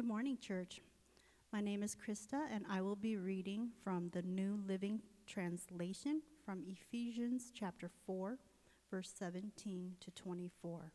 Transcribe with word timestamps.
Good 0.00 0.08
morning, 0.08 0.38
church. 0.40 0.80
My 1.52 1.60
name 1.60 1.82
is 1.82 1.94
Krista, 1.94 2.46
and 2.50 2.64
I 2.70 2.80
will 2.80 2.96
be 2.96 3.18
reading 3.18 3.68
from 3.84 4.08
the 4.08 4.22
New 4.22 4.58
Living 4.66 5.02
Translation 5.26 6.22
from 6.42 6.64
Ephesians 6.66 7.52
chapter 7.54 7.90
4, 8.06 8.38
verse 8.90 9.12
17 9.14 9.96
to 10.00 10.10
24. 10.12 10.92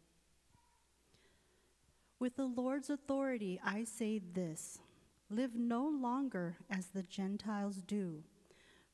With 2.18 2.36
the 2.36 2.47
Lord's 2.47 2.90
authority, 2.90 3.62
I 3.63 3.83
say 3.83 4.18
this 4.18 4.79
live 5.29 5.53
no 5.53 5.87
longer 5.87 6.58
as 6.72 6.87
the 6.87 7.03
Gentiles 7.03 7.83
do, 7.85 8.24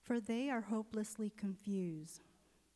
for 0.03 0.19
they 0.19 0.49
are 0.49 0.59
hopelessly 0.59 1.31
confused. 1.37 2.19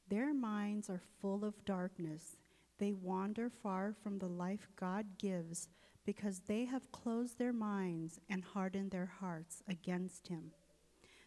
Their 0.07 0.33
minds 0.33 0.89
are 0.89 1.01
full 1.19 1.43
of 1.43 1.65
darkness. 1.65 2.37
They 2.77 2.93
wander 2.93 3.49
far 3.49 3.93
from 4.01 4.19
the 4.19 4.29
life 4.29 4.69
God 4.77 5.17
gives 5.17 5.67
because 6.05 6.41
they 6.47 6.65
have 6.65 6.91
closed 6.91 7.39
their 7.39 7.53
minds 7.53 8.19
and 8.29 8.43
hardened 8.43 8.91
their 8.91 9.11
hearts 9.19 9.63
against 9.67 10.27
Him. 10.27 10.51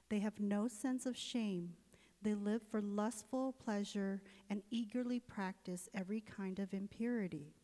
They 0.09 0.21
have 0.21 0.41
no 0.41 0.69
sense 0.69 1.05
of 1.07 1.17
shame. 1.17 1.75
They 2.23 2.35
live 2.35 2.63
for 2.71 2.81
lustful 2.81 3.53
pleasure 3.53 4.23
and 4.49 4.63
eagerly 4.71 5.21
practice 5.21 5.89
every 5.95 6.21
kind 6.21 6.59
of 6.59 6.73
impurity. 6.73 7.55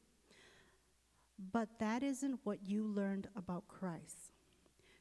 But 1.53 1.81
that 1.81 2.03
isn't 2.03 2.41
what 2.45 2.65
you 2.65 2.85
learned 2.87 3.29
about 3.37 3.67
Christ. 3.67 4.33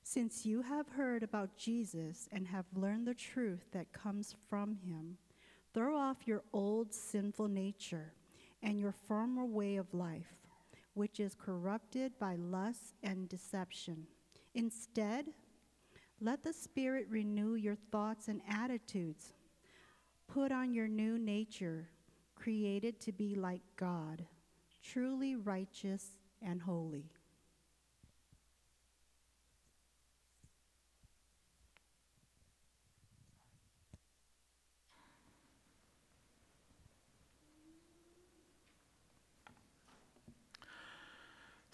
Since 0.03 0.45
you 0.45 0.61
have 0.63 0.89
heard 0.89 1.23
about 1.23 1.57
Jesus 1.57 2.27
and 2.31 2.47
have 2.47 2.65
learned 2.75 3.07
the 3.07 3.13
truth 3.13 3.65
that 3.71 3.93
comes 3.93 4.35
from 4.49 4.75
him, 4.75 5.17
throw 5.73 5.97
off 5.97 6.27
your 6.27 6.43
old 6.51 6.93
sinful 6.93 7.47
nature 7.47 8.13
and 8.61 8.79
your 8.79 8.93
former 9.07 9.45
way 9.45 9.77
of 9.77 9.93
life, 9.93 10.42
which 10.93 11.19
is 11.19 11.35
corrupted 11.35 12.17
by 12.19 12.35
lust 12.35 12.95
and 13.03 13.27
deception. 13.29 14.05
Instead, 14.55 15.27
let 16.21 16.43
the 16.43 16.53
Spirit 16.53 17.07
renew 17.09 17.55
your 17.55 17.75
thoughts 17.91 18.27
and 18.27 18.41
attitudes. 18.49 19.33
Put 20.27 20.51
on 20.51 20.73
your 20.73 20.87
new 20.87 21.17
nature, 21.17 21.89
created 22.35 22.99
to 23.01 23.11
be 23.11 23.35
like 23.35 23.61
God, 23.75 24.25
truly 24.81 25.35
righteous 25.35 26.17
and 26.41 26.61
holy. 26.61 27.11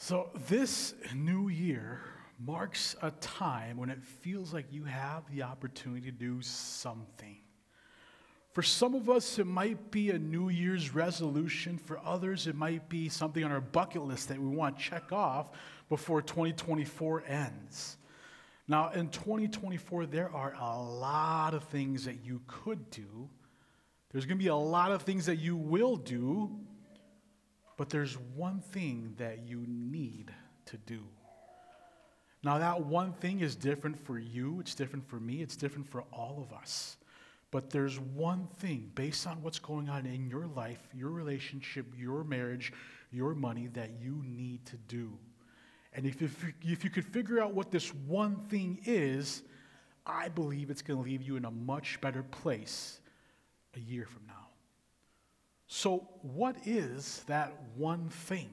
So, 0.01 0.29
this 0.47 0.93
new 1.13 1.49
year 1.49 1.99
marks 2.39 2.95
a 3.01 3.11
time 3.11 3.75
when 3.75 3.89
it 3.89 4.01
feels 4.01 4.53
like 4.53 4.71
you 4.71 4.85
have 4.85 5.29
the 5.29 5.43
opportunity 5.43 6.09
to 6.09 6.11
do 6.11 6.41
something. 6.41 7.35
For 8.53 8.63
some 8.63 8.95
of 8.95 9.09
us, 9.09 9.39
it 9.39 9.45
might 9.45 9.91
be 9.91 10.11
a 10.11 10.17
New 10.17 10.47
Year's 10.47 10.95
resolution. 10.95 11.77
For 11.77 11.99
others, 11.99 12.47
it 12.47 12.55
might 12.55 12.87
be 12.87 13.09
something 13.09 13.43
on 13.43 13.51
our 13.51 13.59
bucket 13.59 14.03
list 14.03 14.29
that 14.29 14.39
we 14.39 14.47
want 14.47 14.77
to 14.77 14.83
check 14.83 15.11
off 15.11 15.51
before 15.89 16.21
2024 16.21 17.25
ends. 17.27 17.97
Now, 18.69 18.91
in 18.91 19.09
2024, 19.09 20.05
there 20.05 20.33
are 20.33 20.55
a 20.57 20.81
lot 20.81 21.53
of 21.53 21.65
things 21.65 22.05
that 22.05 22.23
you 22.23 22.39
could 22.47 22.89
do. 22.89 23.29
There's 24.13 24.25
going 24.25 24.37
to 24.37 24.43
be 24.43 24.47
a 24.47 24.55
lot 24.55 24.93
of 24.93 25.01
things 25.01 25.25
that 25.25 25.39
you 25.39 25.57
will 25.57 25.97
do, 25.97 26.57
but 27.79 27.89
there's 27.89 28.17
one 28.35 28.59
thing 28.59 29.13
that 29.19 29.47
you 29.47 29.63
need 29.65 30.33
to 30.65 30.75
do. 30.79 30.99
Now, 32.43 32.57
that 32.57 32.85
one 32.85 33.13
thing 33.13 33.39
is 33.39 33.55
different 33.55 33.97
for 33.97 34.19
you, 34.19 34.59
it's 34.59 34.75
different 34.75 35.07
for 35.07 35.15
me, 35.15 35.41
it's 35.41 35.55
different 35.55 35.87
for 35.87 36.03
all 36.11 36.45
of 36.45 36.53
us. 36.53 36.97
But 37.51 37.69
there's 37.69 37.97
one 37.97 38.49
thing 38.57 38.91
based 38.95 39.25
on 39.25 39.41
what's 39.41 39.59
going 39.59 39.87
on 39.87 40.05
in 40.05 40.29
your 40.29 40.45
life, 40.45 40.89
your 40.93 41.11
relationship, 41.11 41.85
your 41.97 42.25
marriage, 42.25 42.73
your 43.13 43.33
money 43.33 43.67
that 43.67 43.91
you 44.01 44.21
need 44.25 44.65
to 44.65 44.75
do. 44.89 45.17
And 45.93 46.05
if, 46.05 46.21
if, 46.21 46.53
if 46.61 46.83
you 46.83 46.89
could 46.89 47.05
figure 47.05 47.41
out 47.41 47.53
what 47.53 47.71
this 47.71 47.95
one 47.95 48.35
thing 48.49 48.81
is, 48.83 49.43
I 50.05 50.27
believe 50.27 50.69
it's 50.69 50.81
going 50.81 51.01
to 51.01 51.09
leave 51.09 51.21
you 51.21 51.37
in 51.37 51.45
a 51.45 51.51
much 51.51 52.01
better 52.01 52.23
place 52.23 52.99
a 53.77 53.79
year 53.79 54.05
from 54.05 54.23
now. 54.27 54.38
So, 55.71 56.09
what 56.23 56.55
is 56.65 57.23
that 57.27 57.53
one 57.75 58.09
thing? 58.09 58.49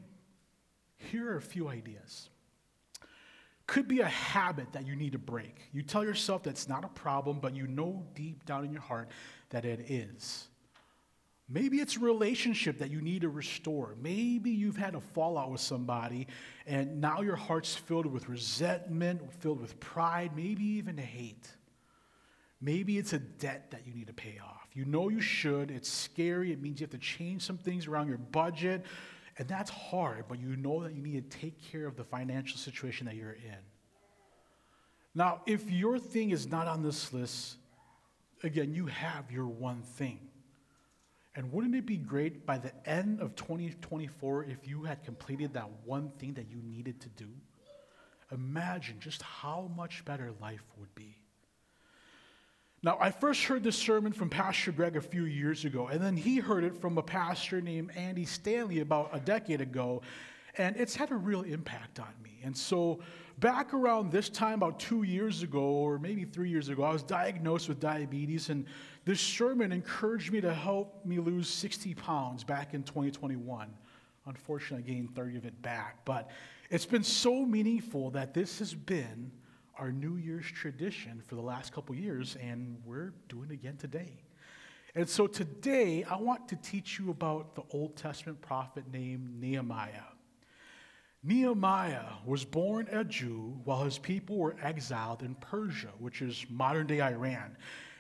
Here 0.99 1.33
are 1.33 1.39
a 1.39 1.43
few 1.43 1.67
ideas. 1.67 2.29
Could 3.67 3.89
be 3.89 4.01
a 4.01 4.07
habit 4.07 4.73
that 4.73 4.87
you 4.87 4.95
need 4.97 5.13
to 5.13 5.19
break. 5.19 5.63
You 5.73 5.83
tell 5.83 6.05
yourself 6.05 6.43
that's 6.43 6.69
not 6.69 6.85
a 6.85 6.89
problem, 6.89 7.41
but 7.41 7.57
you 7.57 7.67
know 7.67 8.05
deep 8.15 8.45
down 8.45 8.67
in 8.67 8.71
your 8.71 8.83
heart 8.83 9.09
that 9.49 9.65
it 9.65 9.91
is. 9.91 10.49
Maybe 11.49 11.79
it's 11.79 11.97
a 11.97 12.01
relationship 12.01 12.79
that 12.81 12.91
you 12.91 13.01
need 13.01 13.23
to 13.23 13.31
restore. 13.31 13.97
Maybe 14.01 14.51
you've 14.51 14.77
had 14.77 14.95
a 14.95 15.01
fallout 15.01 15.51
with 15.51 15.61
somebody 15.63 16.27
and 16.67 17.01
now 17.01 17.23
your 17.23 17.37
heart's 17.37 17.75
filled 17.75 18.07
with 18.07 18.29
resentment, 18.29 19.33
filled 19.41 19.61
with 19.61 19.81
pride, 19.81 20.33
maybe 20.37 20.65
even 20.65 20.99
hate. 20.99 21.49
Maybe 22.61 22.99
it's 22.99 23.15
a 23.15 23.21
debt 23.21 23.71
that 23.71 23.87
you 23.87 23.95
need 23.95 24.09
to 24.09 24.13
pay 24.13 24.39
off. 24.45 24.66
You 24.77 24.85
know 24.85 25.09
you 25.09 25.23
should, 25.23 25.71
it's 25.71 25.89
scary, 25.89 26.53
it 26.53 26.61
means 26.61 26.81
you 26.81 26.85
have 26.85 26.91
to 26.91 26.99
change 26.99 27.41
some 27.41 27.57
things 27.57 27.87
around 27.87 28.09
your 28.09 28.19
budget, 28.19 28.85
and 29.39 29.49
that's 29.49 29.71
hard, 29.71 30.27
but 30.29 30.39
you 30.39 30.55
know 30.55 30.83
that 30.83 30.95
you 30.95 31.01
need 31.01 31.31
to 31.31 31.39
take 31.39 31.55
care 31.73 31.87
of 31.87 31.97
the 31.97 32.05
financial 32.05 32.59
situation 32.59 33.07
that 33.07 33.15
you're 33.15 33.33
in. 33.33 33.57
Now, 35.15 35.41
if 35.47 35.71
your 35.71 35.99
thing 35.99 36.29
is 36.29 36.47
not 36.47 36.67
on 36.67 36.83
this 36.83 37.11
list, 37.15 37.57
again, 38.43 38.75
you 38.75 38.85
have 38.85 39.33
your 39.33 39.47
one 39.47 39.81
thing. 39.81 40.21
And 41.35 41.51
wouldn't 41.53 41.75
it 41.75 41.87
be 41.87 41.97
great 41.97 42.45
by 42.45 42.59
the 42.59 42.73
end 42.87 43.23
of 43.23 43.35
2024 43.35 44.45
if 44.45 44.69
you 44.69 44.85
had 44.85 45.03
completed 45.05 45.55
that 45.55 45.71
one 45.87 46.11
thing 46.19 46.35
that 46.35 46.51
you 46.51 46.59
needed 46.63 47.01
to 47.01 47.09
do? 47.09 47.29
Imagine 48.31 48.97
just 49.01 49.23
how 49.23 49.71
much 49.75 50.05
better 50.05 50.33
life 50.39 50.65
would 50.79 50.95
be. 50.95 51.17
Now, 52.83 52.99
I 53.01 53.11
first 53.11 53.45
heard 53.45 53.65
this 53.65 53.77
sermon 53.77 54.13
from 54.13 54.29
Pastor 54.29 54.71
Greg 54.71 54.97
a 54.97 55.01
few 55.01 55.25
years 55.25 55.65
ago, 55.65 55.89
and 55.89 56.01
then 56.01 56.17
he 56.17 56.37
heard 56.37 56.63
it 56.63 56.77
from 56.77 56.99
a 56.99 57.03
pastor 57.03 57.61
named 57.61 57.91
Andy 57.97 58.27
Stanley 58.27 58.81
about 58.81 59.11
a 59.13 59.19
decade 59.19 59.61
ago, 59.61 60.03
and 60.59 60.77
it's 60.77 60.95
had 60.95 61.11
a 61.11 61.15
real 61.15 61.43
impact 61.43 61.99
on 61.99 62.13
me. 62.23 62.39
And 62.45 62.57
so, 62.57 63.01
back 63.39 63.73
around 63.73 64.13
this 64.13 64.29
time, 64.29 64.55
about 64.55 64.79
two 64.79 65.05
years 65.05 65.43
ago, 65.43 65.63
or 65.63 65.99
maybe 65.99 66.25
three 66.25 66.51
years 66.51 66.69
ago, 66.69 66.83
I 66.83 66.93
was 66.93 67.03
diagnosed 67.03 67.69
with 67.69 67.81
diabetes, 67.81 68.51
and 68.51 68.67
this 69.07 69.21
sermon 69.21 69.73
encouraged 69.73 70.31
me 70.31 70.43
to 70.43 70.53
help 70.53 71.05
me 71.05 71.19
lose 71.19 71.49
60 71.49 71.95
pounds 71.95 72.45
back 72.45 72.75
in 72.75 72.83
2021. 72.83 73.69
Unfortunately, 74.27 74.85
I 74.85 74.95
gained 74.95 75.15
30 75.15 75.39
of 75.39 75.47
it 75.47 75.63
back, 75.63 76.05
but 76.05 76.31
it's 76.71 76.87
been 76.87 77.05
so 77.05 77.47
meaningful 77.47 78.11
that 78.11 78.35
this 78.35 78.59
has 78.59 78.75
been 78.75 79.31
our 79.79 79.93
New 79.93 80.17
Year's 80.17 80.47
tradition 80.47 81.23
for 81.27 81.35
the 81.35 81.43
last 81.43 81.73
couple 81.73 81.95
years, 81.95 82.37
and 82.43 82.79
we're 82.85 83.13
doing 83.29 83.51
it 83.51 83.55
again 83.55 83.77
today. 83.77 84.23
And 84.95 85.09
so 85.09 85.27
today, 85.27 86.05
I 86.05 86.17
want 86.17 86.49
to 86.49 86.57
teach 86.57 86.99
you 86.99 87.11
about 87.11 87.55
the 87.55 87.63
Old 87.71 87.97
Testament 87.97 88.41
prophet 88.41 88.85
named 88.91 89.41
Nehemiah. 89.41 89.91
Nehemiah 91.23 92.05
was 92.25 92.45
born 92.45 92.89
a 92.91 93.05
Jew 93.05 93.61
while 93.65 93.85
his 93.85 93.99
people 93.99 94.39
were 94.39 94.57
exiled 94.63 95.23
in 95.23 95.35
Persia, 95.35 95.91
which 95.99 96.23
is 96.23 96.47
modern 96.49 96.87
day 96.87 97.03
Iran. 97.03 97.57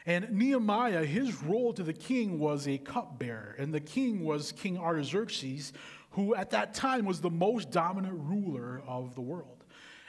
And 0.06 0.31
Nehemiah, 0.31 1.04
his 1.04 1.42
role 1.42 1.72
to 1.75 1.82
the 1.82 1.92
king 1.92 2.38
was 2.38 2.69
a 2.69 2.78
cupbearer, 2.78 3.56
and 3.59 3.75
the 3.75 3.81
king 3.81 4.25
was 4.25 4.53
King 4.53 4.78
Artaxerxes, 4.78 5.72
who 6.10 6.34
at 6.34 6.51
that 6.51 6.72
time 6.72 7.04
was 7.04 7.21
the 7.21 7.30
most 7.30 7.71
dominant 7.71 8.15
ruler 8.16 8.80
of 8.86 9.15
the 9.15 9.21
world. 9.21 9.65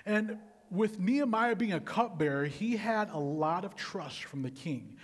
And 0.06 0.38
with 0.70 1.00
Nehemiah 1.00 1.56
being 1.56 1.74
a 1.74 1.80
cupbearer, 1.80 2.46
he 2.46 2.78
had 2.78 3.10
a 3.10 3.18
lot 3.18 3.66
of 3.66 3.76
trust 3.76 4.24
from 4.24 4.42
the 4.42 4.52
king. 4.52 4.98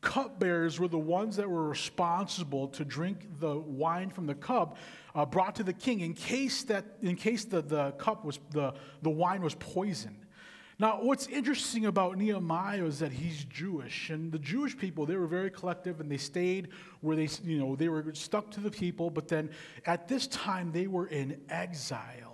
Cupbearers 0.00 0.80
were 0.80 0.88
the 0.88 0.98
ones 0.98 1.36
that 1.36 1.48
were 1.48 1.68
responsible 1.68 2.68
to 2.68 2.84
drink 2.84 3.38
the 3.38 3.56
wine 3.56 4.10
from 4.10 4.26
the 4.26 4.34
cup 4.34 4.76
uh, 5.14 5.24
brought 5.24 5.54
to 5.56 5.62
the 5.62 5.72
king 5.72 6.00
in 6.00 6.12
case 6.12 6.64
that 6.64 6.84
in 7.02 7.14
case 7.14 7.44
the, 7.44 7.62
the 7.62 7.92
cup 7.92 8.24
was 8.24 8.40
the, 8.50 8.74
the 9.02 9.10
wine 9.10 9.42
was 9.42 9.54
poisoned. 9.54 10.16
Now, 10.78 11.00
what's 11.00 11.28
interesting 11.28 11.86
about 11.86 12.18
Nehemiah 12.18 12.84
is 12.84 12.98
that 12.98 13.12
he's 13.12 13.44
Jewish, 13.44 14.10
and 14.10 14.32
the 14.32 14.38
Jewish 14.38 14.76
people 14.76 15.06
they 15.06 15.16
were 15.16 15.28
very 15.28 15.50
collective, 15.50 16.00
and 16.00 16.10
they 16.10 16.16
stayed 16.16 16.68
where 17.00 17.14
they 17.14 17.28
you 17.44 17.58
know 17.58 17.76
they 17.76 17.88
were 17.88 18.04
stuck 18.14 18.50
to 18.52 18.60
the 18.60 18.70
people. 18.70 19.08
But 19.08 19.28
then 19.28 19.50
at 19.86 20.08
this 20.08 20.26
time 20.26 20.72
they 20.72 20.88
were 20.88 21.06
in 21.06 21.40
exile. 21.48 22.31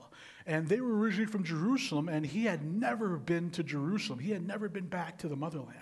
And 0.49 0.67
they 0.67 0.81
were 0.81 0.97
originally 0.97 1.31
from 1.31 1.45
Jerusalem, 1.45 2.09
and 2.09 2.25
he 2.25 2.47
had 2.47 2.65
never 2.65 3.19
been 3.19 3.51
to 3.51 3.63
Jerusalem. 3.63 4.19
He 4.19 4.31
had 4.31 4.47
never 4.47 4.71
been 4.71 4.87
back 4.87 5.19
to 5.19 5.29
the 5.29 5.37
motherland. 5.37 5.79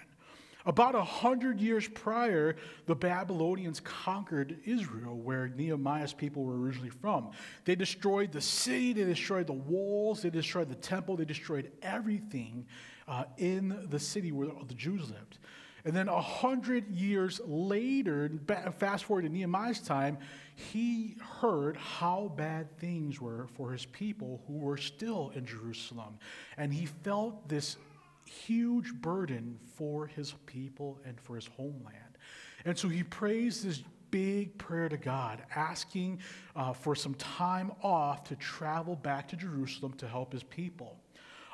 About 0.66 0.96
a 0.96 1.04
hundred 1.04 1.60
years 1.60 1.86
prior, 1.86 2.56
the 2.86 2.96
Babylonians 2.96 3.78
conquered 3.78 4.58
Israel, 4.64 5.16
where 5.16 5.46
Nehemiah's 5.46 6.12
people 6.12 6.42
were 6.42 6.60
originally 6.60 6.90
from. 6.90 7.30
They 7.64 7.76
destroyed 7.76 8.32
the 8.32 8.40
city, 8.40 8.92
they 8.92 9.04
destroyed 9.04 9.46
the 9.46 9.52
walls, 9.52 10.22
they 10.22 10.30
destroyed 10.30 10.68
the 10.68 10.74
temple, 10.74 11.16
they 11.16 11.24
destroyed 11.24 11.70
everything 11.80 12.66
uh, 13.06 13.26
in 13.38 13.86
the 13.88 14.00
city 14.00 14.32
where 14.32 14.48
the 14.66 14.74
Jews 14.74 15.08
lived. 15.08 15.38
And 15.86 15.94
then 15.94 16.08
a 16.08 16.20
hundred 16.20 16.90
years 16.90 17.40
later, 17.46 18.28
fast 18.76 19.04
forward 19.04 19.22
to 19.22 19.28
Nehemiah's 19.28 19.78
time, 19.78 20.18
he 20.56 21.14
heard 21.40 21.76
how 21.76 22.32
bad 22.36 22.76
things 22.78 23.20
were 23.20 23.46
for 23.54 23.70
his 23.70 23.86
people 23.86 24.42
who 24.48 24.54
were 24.54 24.78
still 24.78 25.30
in 25.36 25.46
Jerusalem. 25.46 26.18
And 26.56 26.74
he 26.74 26.86
felt 26.86 27.48
this 27.48 27.76
huge 28.24 28.92
burden 28.94 29.60
for 29.76 30.08
his 30.08 30.34
people 30.46 30.98
and 31.04 31.20
for 31.20 31.36
his 31.36 31.46
homeland. 31.46 32.18
And 32.64 32.76
so 32.76 32.88
he 32.88 33.04
prays 33.04 33.62
this 33.62 33.84
big 34.10 34.58
prayer 34.58 34.88
to 34.88 34.96
God, 34.96 35.44
asking 35.54 36.18
uh, 36.56 36.72
for 36.72 36.96
some 36.96 37.14
time 37.14 37.70
off 37.84 38.24
to 38.24 38.34
travel 38.34 38.96
back 38.96 39.28
to 39.28 39.36
Jerusalem 39.36 39.92
to 39.98 40.08
help 40.08 40.32
his 40.32 40.42
people. 40.42 40.96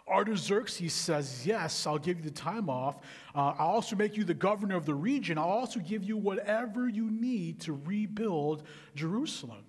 Artaxerxes 0.09 0.93
says, 0.93 1.47
Yes, 1.47 1.87
I'll 1.87 1.99
give 1.99 2.19
you 2.19 2.25
the 2.25 2.31
time 2.31 2.69
off. 2.69 2.97
Uh, 3.35 3.55
I'll 3.59 3.69
also 3.69 3.97
make 3.97 4.17
you 4.17 4.25
the 4.25 4.35
governor 4.35 4.77
of 4.77 4.87
the 4.87 4.95
region. 4.95 5.39
I'll 5.39 5.45
also 5.45 5.81
give 5.81 6.03
you 6.05 6.17
whatever 6.17 6.89
you 6.89 7.11
need 7.11 7.61
to 7.63 7.73
rebuild 7.85 8.65
Jerusalem. 8.95 9.65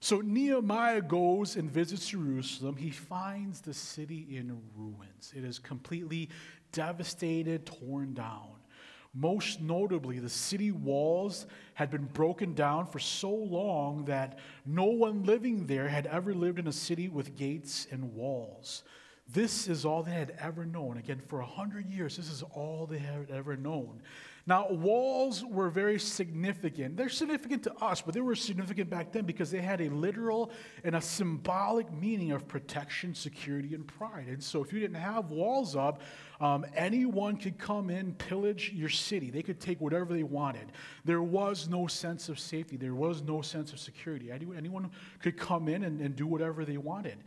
So 0.00 0.20
Nehemiah 0.20 1.02
goes 1.02 1.56
and 1.56 1.70
visits 1.70 2.08
Jerusalem. 2.08 2.76
He 2.76 2.90
finds 2.90 3.60
the 3.60 3.74
city 3.74 4.26
in 4.30 4.60
ruins. 4.76 5.32
It 5.34 5.44
is 5.44 5.58
completely 5.58 6.28
devastated, 6.72 7.66
torn 7.66 8.14
down. 8.14 8.50
Most 9.14 9.62
notably, 9.62 10.18
the 10.18 10.28
city 10.28 10.70
walls 10.70 11.46
had 11.72 11.90
been 11.90 12.04
broken 12.04 12.52
down 12.52 12.86
for 12.86 12.98
so 12.98 13.30
long 13.30 14.04
that 14.04 14.38
no 14.66 14.84
one 14.84 15.24
living 15.24 15.66
there 15.66 15.88
had 15.88 16.06
ever 16.06 16.34
lived 16.34 16.58
in 16.58 16.66
a 16.66 16.72
city 16.72 17.08
with 17.08 17.34
gates 17.34 17.86
and 17.90 18.14
walls. 18.14 18.82
This 19.28 19.66
is 19.66 19.84
all 19.84 20.02
they 20.04 20.12
had 20.12 20.34
ever 20.38 20.64
known. 20.64 20.98
Again, 20.98 21.20
for 21.26 21.40
a 21.40 21.46
hundred 21.46 21.90
years, 21.90 22.16
this 22.16 22.30
is 22.30 22.44
all 22.54 22.86
they 22.86 22.98
had 22.98 23.28
ever 23.30 23.56
known. 23.56 24.00
Now, 24.48 24.68
walls 24.70 25.44
were 25.44 25.68
very 25.68 25.98
significant. 25.98 26.96
They're 26.96 27.08
significant 27.08 27.64
to 27.64 27.74
us, 27.82 28.00
but 28.00 28.14
they 28.14 28.20
were 28.20 28.36
significant 28.36 28.88
back 28.88 29.10
then 29.10 29.24
because 29.24 29.50
they 29.50 29.60
had 29.60 29.80
a 29.80 29.88
literal 29.88 30.52
and 30.84 30.94
a 30.94 31.00
symbolic 31.00 31.92
meaning 31.92 32.30
of 32.30 32.46
protection, 32.46 33.12
security, 33.12 33.74
and 33.74 33.84
pride. 33.84 34.28
And 34.28 34.40
so, 34.40 34.62
if 34.62 34.72
you 34.72 34.78
didn't 34.78 34.98
have 34.98 35.32
walls 35.32 35.74
up, 35.74 36.00
um, 36.40 36.64
anyone 36.76 37.36
could 37.36 37.58
come 37.58 37.90
in, 37.90 38.14
pillage 38.14 38.70
your 38.72 38.88
city. 38.88 39.30
They 39.30 39.42
could 39.42 39.58
take 39.58 39.80
whatever 39.80 40.14
they 40.14 40.22
wanted. 40.22 40.70
There 41.04 41.22
was 41.22 41.68
no 41.68 41.88
sense 41.88 42.28
of 42.28 42.38
safety, 42.38 42.76
there 42.76 42.94
was 42.94 43.22
no 43.22 43.42
sense 43.42 43.72
of 43.72 43.80
security. 43.80 44.30
Anyone 44.30 44.92
could 45.18 45.36
come 45.36 45.66
in 45.66 45.82
and, 45.82 46.00
and 46.00 46.14
do 46.14 46.28
whatever 46.28 46.64
they 46.64 46.76
wanted. 46.76 47.18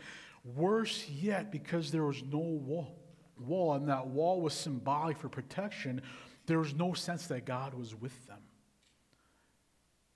Worse 0.56 1.08
yet, 1.10 1.52
because 1.52 1.92
there 1.92 2.06
was 2.06 2.24
no 2.24 2.40
wall, 2.40 2.98
wall, 3.38 3.74
and 3.74 3.90
that 3.90 4.08
wall 4.08 4.42
was 4.42 4.54
symbolic 4.54 5.18
for 5.18 5.30
protection, 5.30 6.02
there 6.46 6.60
was 6.60 6.74
no 6.74 6.94
sense 6.94 7.28
that 7.28 7.46
God 7.46 7.74
was 7.74 7.94
with 7.94 8.28
them. 8.28 8.40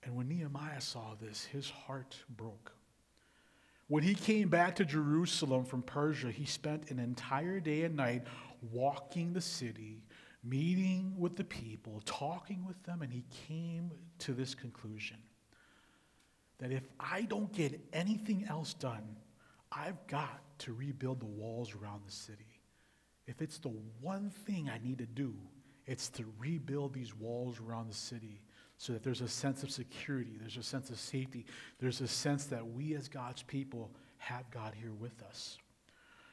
And 0.02 0.16
when 0.16 0.28
Nehemiah 0.28 0.80
saw 0.80 1.14
this, 1.20 1.44
his 1.44 1.70
heart 1.70 2.16
broke. 2.28 2.72
When 3.88 4.02
he 4.02 4.14
came 4.14 4.48
back 4.48 4.76
to 4.76 4.84
Jerusalem 4.84 5.64
from 5.64 5.82
Persia, 5.82 6.30
he 6.30 6.46
spent 6.46 6.90
an 6.90 6.98
entire 6.98 7.60
day 7.60 7.84
and 7.84 7.96
night 7.96 8.24
walking 8.72 9.32
the 9.32 9.40
city, 9.40 10.02
meeting 10.42 11.14
with 11.18 11.36
the 11.36 11.44
people, 11.44 12.02
talking 12.04 12.64
with 12.66 12.82
them, 12.84 13.02
and 13.02 13.12
he 13.12 13.24
came 13.46 13.90
to 14.20 14.32
this 14.32 14.54
conclusion 14.54 15.18
that 16.58 16.72
if 16.72 16.82
I 16.98 17.22
don't 17.22 17.52
get 17.52 17.80
anything 17.92 18.46
else 18.48 18.74
done, 18.74 19.16
I've 19.74 20.06
got 20.06 20.40
to 20.60 20.72
rebuild 20.72 21.20
the 21.20 21.26
walls 21.26 21.74
around 21.74 22.02
the 22.06 22.12
city. 22.12 22.60
If 23.26 23.42
it's 23.42 23.58
the 23.58 23.72
one 24.00 24.30
thing 24.30 24.68
I 24.68 24.78
need 24.78 24.98
to 24.98 25.06
do, 25.06 25.34
it's 25.86 26.08
to 26.10 26.24
rebuild 26.38 26.94
these 26.94 27.14
walls 27.14 27.58
around 27.60 27.88
the 27.88 27.94
city 27.94 28.42
so 28.76 28.92
that 28.92 29.02
there's 29.02 29.20
a 29.20 29.28
sense 29.28 29.62
of 29.62 29.70
security, 29.70 30.36
there's 30.38 30.56
a 30.56 30.62
sense 30.62 30.90
of 30.90 30.98
safety, 30.98 31.46
there's 31.80 32.00
a 32.00 32.08
sense 32.08 32.44
that 32.46 32.66
we 32.66 32.94
as 32.94 33.08
God's 33.08 33.42
people 33.42 33.90
have 34.18 34.50
God 34.50 34.74
here 34.74 34.92
with 34.92 35.22
us. 35.22 35.58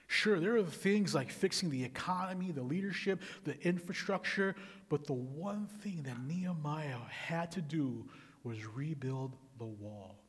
Sure, 0.08 0.40
there 0.40 0.58
are 0.58 0.64
things 0.64 1.16
like 1.16 1.32
fixing 1.32 1.70
the 1.70 1.84
economy, 1.84 2.52
the 2.52 2.62
leadership, 2.62 3.22
the 3.46 3.60
infrastructure, 3.66 4.56
but 4.90 5.06
the 5.06 5.14
one 5.14 5.68
thing 5.82 6.04
that 6.04 6.22
Nehemiah 6.28 6.98
had 7.10 7.52
to 7.54 7.62
do 7.62 8.06
was 8.44 8.66
rebuild 8.66 9.38
the 9.58 9.66
wall. 9.66 10.20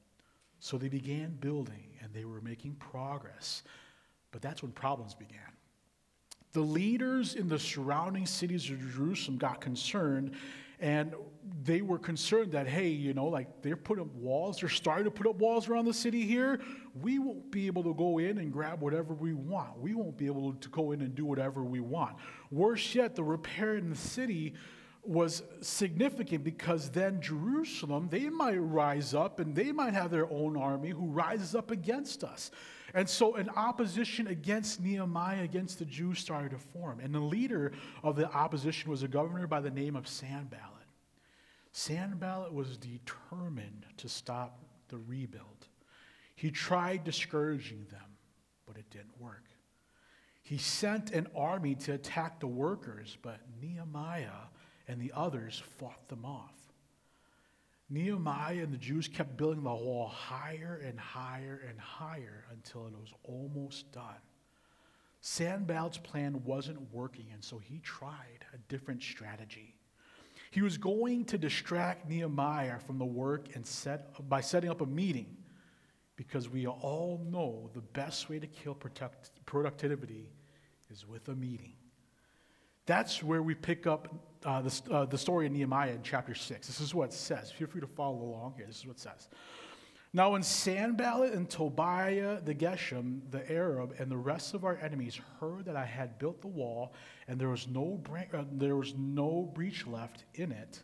So 0.62 0.78
they 0.78 0.88
began 0.88 1.30
building 1.40 1.88
and 2.00 2.14
they 2.14 2.24
were 2.24 2.40
making 2.40 2.74
progress. 2.76 3.64
But 4.30 4.42
that's 4.42 4.62
when 4.62 4.70
problems 4.70 5.12
began. 5.12 5.40
The 6.52 6.60
leaders 6.60 7.34
in 7.34 7.48
the 7.48 7.58
surrounding 7.58 8.26
cities 8.26 8.70
of 8.70 8.78
Jerusalem 8.94 9.38
got 9.38 9.60
concerned 9.60 10.36
and 10.78 11.16
they 11.64 11.82
were 11.82 11.98
concerned 11.98 12.52
that, 12.52 12.68
hey, 12.68 12.90
you 12.90 13.12
know, 13.12 13.26
like 13.26 13.60
they're 13.60 13.76
putting 13.76 14.04
up 14.04 14.14
walls, 14.14 14.60
they're 14.60 14.68
starting 14.68 15.04
to 15.04 15.10
put 15.10 15.26
up 15.26 15.34
walls 15.36 15.68
around 15.68 15.86
the 15.86 15.94
city 15.94 16.24
here. 16.24 16.60
We 17.00 17.18
won't 17.18 17.50
be 17.50 17.66
able 17.66 17.82
to 17.82 17.94
go 17.94 18.18
in 18.18 18.38
and 18.38 18.52
grab 18.52 18.80
whatever 18.80 19.14
we 19.14 19.34
want. 19.34 19.76
We 19.80 19.94
won't 19.94 20.16
be 20.16 20.26
able 20.26 20.52
to 20.52 20.68
go 20.68 20.92
in 20.92 21.00
and 21.00 21.12
do 21.12 21.24
whatever 21.24 21.64
we 21.64 21.80
want. 21.80 22.14
Worse 22.52 22.94
yet, 22.94 23.16
the 23.16 23.24
repair 23.24 23.74
in 23.74 23.90
the 23.90 23.96
city 23.96 24.54
was 25.04 25.42
significant 25.60 26.44
because 26.44 26.90
then 26.90 27.20
Jerusalem, 27.20 28.08
they 28.10 28.28
might 28.28 28.58
rise 28.58 29.14
up 29.14 29.40
and 29.40 29.54
they 29.54 29.72
might 29.72 29.94
have 29.94 30.10
their 30.10 30.30
own 30.30 30.56
army 30.56 30.90
who 30.90 31.06
rises 31.06 31.54
up 31.54 31.70
against 31.70 32.22
us. 32.22 32.50
And 32.94 33.08
so 33.08 33.34
an 33.34 33.48
opposition 33.50 34.28
against 34.28 34.80
Nehemiah, 34.80 35.42
against 35.42 35.78
the 35.78 35.84
Jews, 35.84 36.18
started 36.18 36.50
to 36.52 36.58
form. 36.58 37.00
And 37.00 37.12
the 37.12 37.20
leader 37.20 37.72
of 38.02 38.16
the 38.16 38.30
opposition 38.30 38.90
was 38.90 39.02
a 39.02 39.08
governor 39.08 39.46
by 39.46 39.60
the 39.60 39.70
name 39.70 39.96
of 39.96 40.06
Sanballat. 40.06 40.68
Sanballat 41.72 42.52
was 42.52 42.76
determined 42.76 43.86
to 43.96 44.08
stop 44.08 44.62
the 44.88 44.98
rebuild. 44.98 45.68
He 46.36 46.50
tried 46.50 47.02
discouraging 47.02 47.86
them, 47.90 48.18
but 48.66 48.76
it 48.76 48.88
didn't 48.90 49.18
work. 49.18 49.44
He 50.42 50.58
sent 50.58 51.12
an 51.12 51.28
army 51.34 51.74
to 51.76 51.94
attack 51.94 52.40
the 52.40 52.46
workers, 52.46 53.16
but 53.22 53.40
Nehemiah 53.60 54.48
and 54.92 55.00
the 55.00 55.10
others 55.16 55.62
fought 55.78 56.06
them 56.08 56.24
off. 56.24 56.54
Nehemiah 57.88 58.62
and 58.62 58.72
the 58.72 58.78
Jews 58.78 59.08
kept 59.08 59.38
building 59.38 59.64
the 59.64 59.70
wall 59.70 60.06
higher 60.06 60.82
and 60.86 61.00
higher 61.00 61.62
and 61.68 61.80
higher 61.80 62.44
until 62.52 62.86
it 62.86 62.92
was 62.92 63.12
almost 63.24 63.90
done. 63.90 64.20
Sanballat's 65.22 65.98
plan 65.98 66.42
wasn't 66.44 66.92
working, 66.92 67.26
and 67.32 67.42
so 67.42 67.58
he 67.58 67.78
tried 67.78 68.44
a 68.52 68.58
different 68.68 69.02
strategy. 69.02 69.76
He 70.50 70.60
was 70.60 70.76
going 70.76 71.24
to 71.26 71.38
distract 71.38 72.08
Nehemiah 72.08 72.78
from 72.78 72.98
the 72.98 73.06
work 73.06 73.48
and 73.54 73.66
set, 73.66 74.28
by 74.28 74.42
setting 74.42 74.68
up 74.68 74.82
a 74.82 74.86
meeting, 74.86 75.38
because 76.16 76.50
we 76.50 76.66
all 76.66 77.24
know 77.30 77.70
the 77.72 77.80
best 77.80 78.28
way 78.28 78.38
to 78.38 78.46
kill 78.46 78.74
product, 78.74 79.30
productivity 79.46 80.28
is 80.90 81.06
with 81.08 81.28
a 81.28 81.34
meeting. 81.34 81.72
That's 82.84 83.22
where 83.22 83.42
we 83.42 83.54
pick 83.54 83.86
up 83.86 84.31
uh, 84.44 84.62
the, 84.62 84.82
uh, 84.90 85.04
the 85.06 85.18
story 85.18 85.46
of 85.46 85.52
Nehemiah 85.52 85.92
in 85.92 86.02
chapter 86.02 86.34
6. 86.34 86.66
This 86.66 86.80
is 86.80 86.94
what 86.94 87.10
it 87.10 87.12
says. 87.12 87.50
Feel 87.50 87.68
free 87.68 87.80
to 87.80 87.86
follow 87.86 88.22
along 88.22 88.54
here. 88.56 88.66
This 88.66 88.78
is 88.78 88.86
what 88.86 88.96
it 88.96 89.00
says. 89.00 89.28
Now, 90.14 90.32
when 90.32 90.42
Sanballat 90.42 91.32
and 91.32 91.48
Tobiah 91.48 92.40
the 92.42 92.54
Geshem, 92.54 93.22
the 93.30 93.50
Arab, 93.50 93.94
and 93.98 94.10
the 94.10 94.16
rest 94.16 94.52
of 94.52 94.64
our 94.64 94.76
enemies 94.76 95.18
heard 95.40 95.64
that 95.64 95.76
I 95.76 95.86
had 95.86 96.18
built 96.18 96.42
the 96.42 96.48
wall 96.48 96.92
and 97.28 97.40
there 97.40 97.48
was 97.48 97.66
no, 97.66 98.02
uh, 98.34 98.44
there 98.52 98.76
was 98.76 98.94
no 98.96 99.50
breach 99.54 99.86
left 99.86 100.24
in 100.34 100.52
it, 100.52 100.82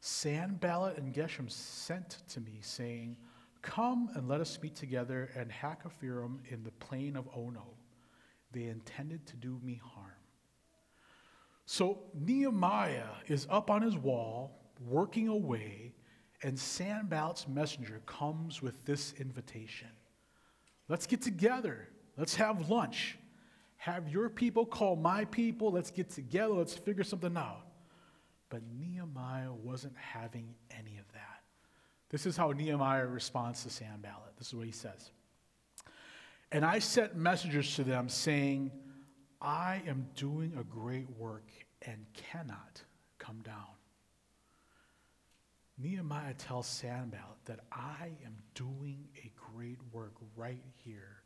Sanballat 0.00 0.98
and 0.98 1.14
Geshem 1.14 1.50
sent 1.50 2.22
to 2.28 2.40
me, 2.40 2.58
saying, 2.60 3.16
Come 3.62 4.10
and 4.14 4.28
let 4.28 4.40
us 4.40 4.58
meet 4.62 4.76
together 4.76 5.30
and 5.34 5.50
Hakkephirim 5.50 6.38
in 6.50 6.62
the 6.62 6.70
plain 6.72 7.16
of 7.16 7.28
Ono. 7.34 7.66
They 8.52 8.64
intended 8.64 9.26
to 9.26 9.36
do 9.36 9.58
me 9.62 9.80
harm. 9.82 10.15
So 11.66 11.98
Nehemiah 12.14 13.08
is 13.26 13.46
up 13.50 13.70
on 13.70 13.82
his 13.82 13.96
wall, 13.96 14.58
working 14.80 15.28
away, 15.28 15.92
and 16.42 16.56
Sanballat's 16.56 17.48
messenger 17.48 18.00
comes 18.06 18.62
with 18.62 18.84
this 18.84 19.14
invitation 19.18 19.88
Let's 20.88 21.06
get 21.06 21.20
together. 21.22 21.88
Let's 22.16 22.36
have 22.36 22.70
lunch. 22.70 23.18
Have 23.76 24.08
your 24.08 24.28
people 24.28 24.64
call 24.64 24.96
my 24.96 25.24
people. 25.26 25.72
Let's 25.72 25.90
get 25.90 26.10
together. 26.10 26.54
Let's 26.54 26.74
figure 26.74 27.04
something 27.04 27.36
out. 27.36 27.66
But 28.48 28.62
Nehemiah 28.78 29.52
wasn't 29.52 29.96
having 29.96 30.54
any 30.70 30.98
of 30.98 31.12
that. 31.12 31.42
This 32.08 32.24
is 32.24 32.36
how 32.36 32.52
Nehemiah 32.52 33.06
responds 33.06 33.64
to 33.64 33.70
Sanballat. 33.70 34.36
This 34.38 34.48
is 34.48 34.54
what 34.54 34.66
he 34.66 34.72
says. 34.72 35.10
And 36.52 36.64
I 36.64 36.78
sent 36.78 37.16
messengers 37.16 37.74
to 37.74 37.82
them 37.82 38.08
saying, 38.08 38.70
I 39.40 39.82
am 39.86 40.06
doing 40.14 40.52
a 40.58 40.64
great 40.64 41.08
work 41.18 41.50
and 41.82 42.06
cannot 42.14 42.82
come 43.18 43.40
down. 43.42 43.76
Nehemiah 45.78 46.34
tells 46.34 46.66
Sanballat 46.66 47.44
that 47.44 47.60
I 47.70 48.12
am 48.24 48.36
doing 48.54 49.08
a 49.18 49.30
great 49.52 49.78
work 49.92 50.14
right 50.34 50.62
here, 50.84 51.22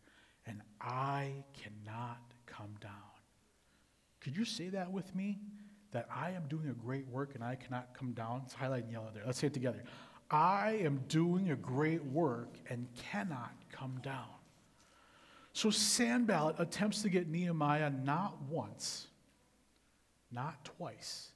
and 0.47 0.61
I 0.81 1.45
cannot 1.52 2.19
come 2.47 2.75
down. 2.81 2.93
Could 4.21 4.37
you 4.37 4.45
say 4.45 4.69
that 4.71 4.90
with 4.90 5.14
me? 5.14 5.38
That 5.93 6.09
I 6.14 6.31
am 6.31 6.47
doing 6.49 6.69
a 6.69 6.75
great 6.75 7.07
work 7.09 7.35
and 7.35 7.43
I 7.43 7.57
cannot 7.57 7.95
come 7.95 8.12
down? 8.12 8.43
It's 8.45 8.55
highlighted 8.55 8.85
in 8.85 8.90
yellow 8.90 9.11
there. 9.12 9.23
Let's 9.25 9.38
say 9.38 9.49
it 9.49 9.55
together. 9.55 9.83
I 10.31 10.81
am 10.83 11.00
doing 11.09 11.50
a 11.50 11.57
great 11.57 12.05
work 12.05 12.55
and 12.69 12.87
cannot 13.11 13.52
come 13.73 13.99
down. 14.02 14.29
So 15.52 15.71
Sanballat 15.71 16.57
attempts 16.59 17.02
to 17.02 17.09
get 17.09 17.28
Nehemiah 17.28 17.90
not 17.90 18.40
once, 18.49 19.09
not 20.30 20.64
twice, 20.64 21.33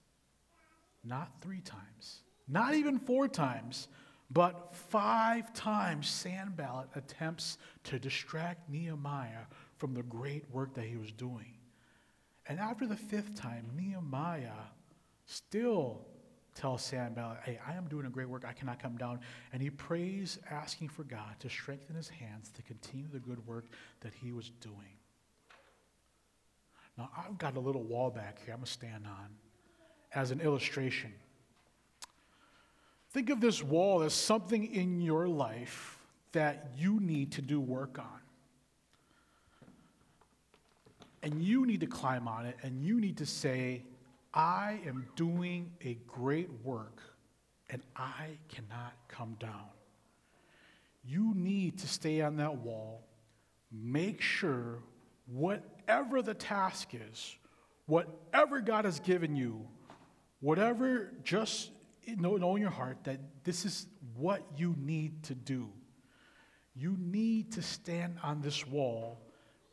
not 1.04 1.30
three 1.40 1.60
times, 1.60 2.20
not 2.48 2.74
even 2.74 2.98
four 2.98 3.28
times, 3.28 3.88
but 4.30 4.74
five 4.74 5.52
times 5.52 6.08
Sanballat 6.08 6.88
attempts 6.94 7.58
to 7.84 7.98
distract 7.98 8.68
Nehemiah 8.70 9.46
from 9.76 9.94
the 9.94 10.02
great 10.02 10.44
work 10.50 10.74
that 10.74 10.84
he 10.84 10.96
was 10.96 11.12
doing. 11.12 11.54
And 12.48 12.58
after 12.58 12.86
the 12.86 12.96
fifth 12.96 13.34
time, 13.34 13.70
Nehemiah 13.76 14.68
still 15.26 16.06
tells 16.54 16.82
Sanballat, 16.82 17.38
Hey, 17.44 17.58
I 17.66 17.74
am 17.74 17.86
doing 17.88 18.06
a 18.06 18.10
great 18.10 18.28
work. 18.28 18.44
I 18.46 18.52
cannot 18.52 18.80
come 18.80 18.96
down. 18.96 19.20
And 19.52 19.60
he 19.60 19.70
prays, 19.70 20.38
asking 20.50 20.88
for 20.88 21.04
God 21.04 21.38
to 21.40 21.48
strengthen 21.48 21.96
his 21.96 22.08
hands 22.08 22.50
to 22.50 22.62
continue 22.62 23.06
the 23.12 23.18
good 23.18 23.44
work 23.46 23.66
that 24.00 24.12
he 24.14 24.32
was 24.32 24.50
doing. 24.60 24.98
Now, 26.96 27.10
I've 27.16 27.38
got 27.38 27.56
a 27.56 27.60
little 27.60 27.82
wall 27.82 28.10
back 28.10 28.38
here 28.44 28.54
I'm 28.54 28.60
going 28.60 28.66
to 28.66 28.70
stand 28.70 29.04
on 29.06 29.28
as 30.14 30.30
an 30.30 30.40
illustration. 30.40 31.12
Think 33.10 33.30
of 33.30 33.40
this 33.40 33.62
wall 33.62 34.02
as 34.02 34.14
something 34.14 34.72
in 34.74 35.00
your 35.00 35.28
life 35.28 35.98
that 36.32 36.72
you 36.76 37.00
need 37.00 37.32
to 37.32 37.42
do 37.42 37.60
work 37.60 37.98
on. 37.98 38.20
And 41.22 41.42
you 41.42 41.64
need 41.64 41.80
to 41.80 41.86
climb 41.86 42.28
on 42.28 42.44
it, 42.44 42.56
and 42.62 42.84
you 42.84 43.00
need 43.00 43.16
to 43.18 43.26
say, 43.26 43.82
I 44.34 44.80
am 44.84 45.06
doing 45.14 45.70
a 45.84 45.96
great 46.08 46.50
work, 46.64 47.00
and 47.70 47.80
I 47.94 48.38
cannot 48.48 48.92
come 49.06 49.36
down. 49.38 49.68
You 51.04 51.32
need 51.36 51.78
to 51.78 51.88
stay 51.88 52.20
on 52.20 52.36
that 52.38 52.56
wall. 52.56 53.06
Make 53.70 54.20
sure, 54.20 54.80
whatever 55.26 56.20
the 56.20 56.34
task 56.34 56.94
is, 56.94 57.36
whatever 57.86 58.60
God 58.60 58.86
has 58.86 58.98
given 58.98 59.36
you, 59.36 59.68
whatever, 60.40 61.12
just 61.22 61.70
know, 62.08 62.36
know 62.36 62.56
in 62.56 62.62
your 62.62 62.70
heart 62.70 62.98
that 63.04 63.20
this 63.44 63.64
is 63.64 63.86
what 64.16 64.42
you 64.56 64.74
need 64.78 65.22
to 65.24 65.34
do. 65.34 65.68
You 66.74 66.96
need 66.98 67.52
to 67.52 67.62
stand 67.62 68.18
on 68.24 68.40
this 68.40 68.66
wall 68.66 69.20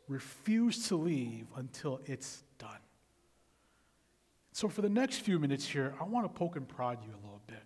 refuse 0.08 0.88
to 0.88 0.96
leave 0.96 1.46
until 1.56 2.00
it's. 2.06 2.44
So, 4.52 4.68
for 4.68 4.82
the 4.82 4.90
next 4.90 5.20
few 5.20 5.38
minutes 5.38 5.66
here, 5.66 5.94
I 5.98 6.04
want 6.04 6.26
to 6.26 6.38
poke 6.38 6.56
and 6.56 6.68
prod 6.68 6.98
you 7.02 7.10
a 7.10 7.22
little 7.24 7.40
bit. 7.46 7.62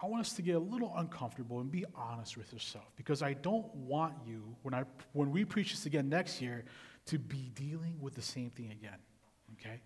I 0.00 0.06
want 0.06 0.22
us 0.22 0.32
to 0.32 0.42
get 0.42 0.56
a 0.56 0.58
little 0.58 0.92
uncomfortable 0.96 1.60
and 1.60 1.70
be 1.70 1.84
honest 1.94 2.36
with 2.36 2.52
yourself 2.52 2.90
because 2.96 3.22
I 3.22 3.34
don't 3.34 3.72
want 3.74 4.14
you, 4.26 4.56
when, 4.62 4.74
I, 4.74 4.84
when 5.12 5.30
we 5.30 5.44
preach 5.44 5.70
this 5.70 5.86
again 5.86 6.08
next 6.08 6.40
year, 6.40 6.64
to 7.06 7.18
be 7.18 7.50
dealing 7.54 7.98
with 8.00 8.14
the 8.14 8.22
same 8.22 8.50
thing 8.50 8.70
again. 8.72 8.98
Okay? 9.60 9.80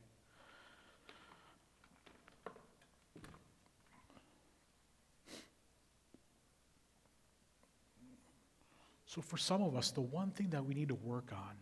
So, 9.07 9.21
for 9.21 9.37
some 9.37 9.63
of 9.63 9.75
us, 9.75 9.91
the 9.91 10.01
one 10.01 10.31
thing 10.31 10.51
that 10.51 10.65
we 10.65 10.75
need 10.75 10.89
to 10.89 10.95
work 10.95 11.33
on 11.33 11.57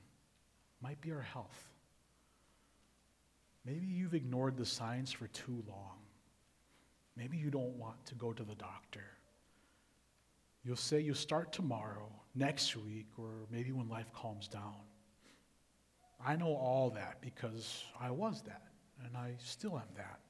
might 0.83 1.01
be 1.01 1.11
our 1.13 1.23
health. 1.23 1.74
Maybe 3.64 3.87
you've 3.87 4.14
ignored 4.14 4.56
the 4.56 4.66
signs 4.66 5.11
for 5.11 5.26
too 5.28 5.64
long. 5.66 5.99
Maybe 7.16 7.37
you 7.37 7.50
don't 7.50 7.76
want 7.76 8.04
to 8.06 8.14
go 8.14 8.33
to 8.33 8.42
the 8.42 8.54
doctor. 8.56 9.04
You'll 10.64 10.76
say 10.76 11.00
you'll 11.00 11.14
start 11.14 11.52
tomorrow, 11.52 12.11
next 12.35 12.76
week, 12.76 13.06
or 13.16 13.47
maybe 13.50 13.73
when 13.73 13.88
life 13.88 14.12
calms 14.12 14.49
down. 14.49 14.76
I 16.25 16.37
know 16.37 16.54
all 16.54 16.90
that 16.90 17.21
because 17.21 17.85
I 18.00 18.11
was 18.11 18.42
that, 18.42 18.62
and 19.04 19.16
I 19.16 19.35
still 19.38 19.76
am 19.76 19.88
that. 19.97 20.21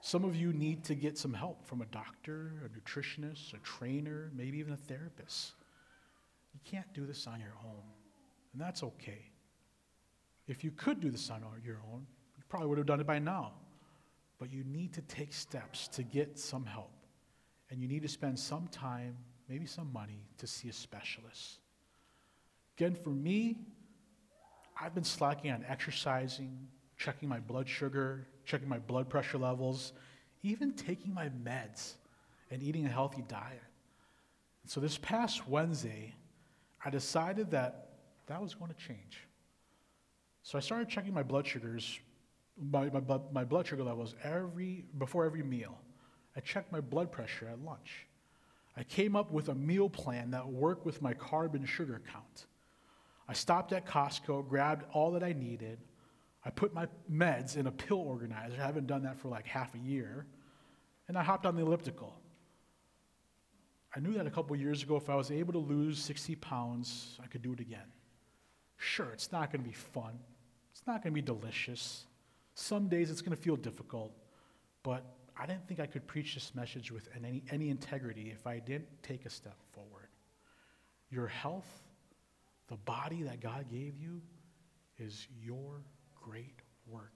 Some 0.00 0.24
of 0.24 0.34
you 0.34 0.52
need 0.52 0.84
to 0.84 0.94
get 0.94 1.18
some 1.18 1.32
help 1.32 1.64
from 1.64 1.80
a 1.80 1.86
doctor, 1.86 2.64
a 2.64 2.68
nutritionist, 2.68 3.54
a 3.54 3.58
trainer, 3.58 4.30
maybe 4.34 4.58
even 4.58 4.72
a 4.72 4.76
therapist. 4.76 5.52
You 6.54 6.60
can't 6.64 6.92
do 6.92 7.06
this 7.06 7.26
on 7.26 7.40
your 7.40 7.54
own, 7.64 7.82
and 8.52 8.60
that's 8.60 8.82
okay. 8.82 9.30
If 10.48 10.64
you 10.64 10.70
could 10.72 11.00
do 11.00 11.10
this 11.10 11.30
on 11.30 11.44
your 11.64 11.80
own, 11.92 12.06
probably 12.52 12.68
would 12.68 12.76
have 12.76 12.86
done 12.86 13.00
it 13.00 13.06
by 13.06 13.18
now. 13.18 13.50
But 14.38 14.52
you 14.52 14.62
need 14.64 14.92
to 14.92 15.00
take 15.02 15.32
steps 15.32 15.88
to 15.88 16.02
get 16.02 16.38
some 16.38 16.66
help, 16.66 16.92
and 17.70 17.80
you 17.80 17.88
need 17.88 18.02
to 18.02 18.08
spend 18.08 18.38
some 18.38 18.68
time, 18.68 19.16
maybe 19.48 19.64
some 19.64 19.90
money, 19.90 20.26
to 20.36 20.46
see 20.46 20.68
a 20.68 20.72
specialist. 20.74 21.60
Again, 22.76 22.94
for 22.94 23.08
me, 23.08 23.56
I've 24.78 24.94
been 24.94 25.02
slacking 25.02 25.50
on 25.50 25.64
exercising, 25.66 26.68
checking 26.98 27.26
my 27.26 27.40
blood 27.40 27.66
sugar, 27.66 28.26
checking 28.44 28.68
my 28.68 28.80
blood 28.80 29.08
pressure 29.08 29.38
levels, 29.38 29.94
even 30.42 30.74
taking 30.74 31.14
my 31.14 31.30
meds 31.30 31.94
and 32.50 32.62
eating 32.62 32.84
a 32.84 32.90
healthy 32.90 33.24
diet. 33.28 33.62
So 34.66 34.78
this 34.78 34.98
past 34.98 35.48
Wednesday, 35.48 36.14
I 36.84 36.90
decided 36.90 37.50
that 37.52 37.92
that 38.26 38.42
was 38.42 38.54
going 38.54 38.70
to 38.70 38.76
change. 38.76 39.26
So 40.42 40.58
I 40.58 40.60
started 40.60 40.90
checking 40.90 41.14
my 41.14 41.22
blood 41.22 41.46
sugars, 41.46 41.98
my, 42.60 42.90
my, 42.90 43.00
blood, 43.00 43.32
my 43.32 43.44
blood 43.44 43.66
sugar 43.66 43.82
levels 43.82 44.14
every, 44.22 44.84
before 44.98 45.24
every 45.24 45.42
meal. 45.42 45.78
I 46.36 46.40
checked 46.40 46.72
my 46.72 46.80
blood 46.80 47.12
pressure 47.12 47.48
at 47.48 47.62
lunch. 47.64 48.06
I 48.76 48.84
came 48.84 49.16
up 49.16 49.30
with 49.30 49.48
a 49.48 49.54
meal 49.54 49.90
plan 49.90 50.30
that 50.30 50.46
worked 50.48 50.86
with 50.86 51.02
my 51.02 51.14
carb 51.14 51.54
and 51.54 51.68
sugar 51.68 52.00
count. 52.10 52.46
I 53.28 53.34
stopped 53.34 53.72
at 53.72 53.86
Costco, 53.86 54.48
grabbed 54.48 54.84
all 54.92 55.12
that 55.12 55.22
I 55.22 55.32
needed. 55.32 55.78
I 56.44 56.50
put 56.50 56.74
my 56.74 56.88
meds 57.10 57.56
in 57.56 57.66
a 57.66 57.70
pill 57.70 57.98
organizer. 57.98 58.56
I 58.60 58.66
haven't 58.66 58.86
done 58.86 59.02
that 59.02 59.16
for 59.18 59.28
like 59.28 59.46
half 59.46 59.74
a 59.74 59.78
year. 59.78 60.26
And 61.08 61.16
I 61.18 61.22
hopped 61.22 61.46
on 61.46 61.54
the 61.54 61.62
elliptical. 61.62 62.14
I 63.94 64.00
knew 64.00 64.14
that 64.14 64.26
a 64.26 64.30
couple 64.30 64.56
years 64.56 64.82
ago, 64.82 64.96
if 64.96 65.10
I 65.10 65.14
was 65.14 65.30
able 65.30 65.52
to 65.52 65.58
lose 65.58 65.98
60 65.98 66.34
pounds, 66.36 67.18
I 67.22 67.26
could 67.26 67.42
do 67.42 67.52
it 67.52 67.60
again. 67.60 67.92
Sure, 68.78 69.10
it's 69.12 69.30
not 69.30 69.52
going 69.52 69.62
to 69.62 69.68
be 69.68 69.74
fun. 69.74 70.18
It's 70.72 70.82
not 70.86 71.02
going 71.02 71.14
to 71.14 71.14
be 71.14 71.22
delicious. 71.22 72.06
Some 72.54 72.88
days 72.88 73.10
it's 73.10 73.22
going 73.22 73.36
to 73.36 73.42
feel 73.42 73.56
difficult. 73.56 74.12
But 74.82 75.04
I 75.36 75.46
didn't 75.46 75.66
think 75.66 75.80
I 75.80 75.86
could 75.86 76.06
preach 76.06 76.34
this 76.34 76.54
message 76.54 76.92
with 76.92 77.08
any, 77.16 77.42
any 77.50 77.70
integrity 77.70 78.30
if 78.34 78.46
I 78.46 78.58
didn't 78.58 79.02
take 79.02 79.24
a 79.24 79.30
step 79.30 79.56
forward. 79.72 80.08
Your 81.10 81.26
health, 81.26 81.82
the 82.68 82.76
body 82.76 83.22
that 83.22 83.40
God 83.40 83.66
gave 83.70 83.98
you, 83.98 84.20
is 84.98 85.26
your 85.42 85.82
great 86.14 86.60
work. 86.86 87.12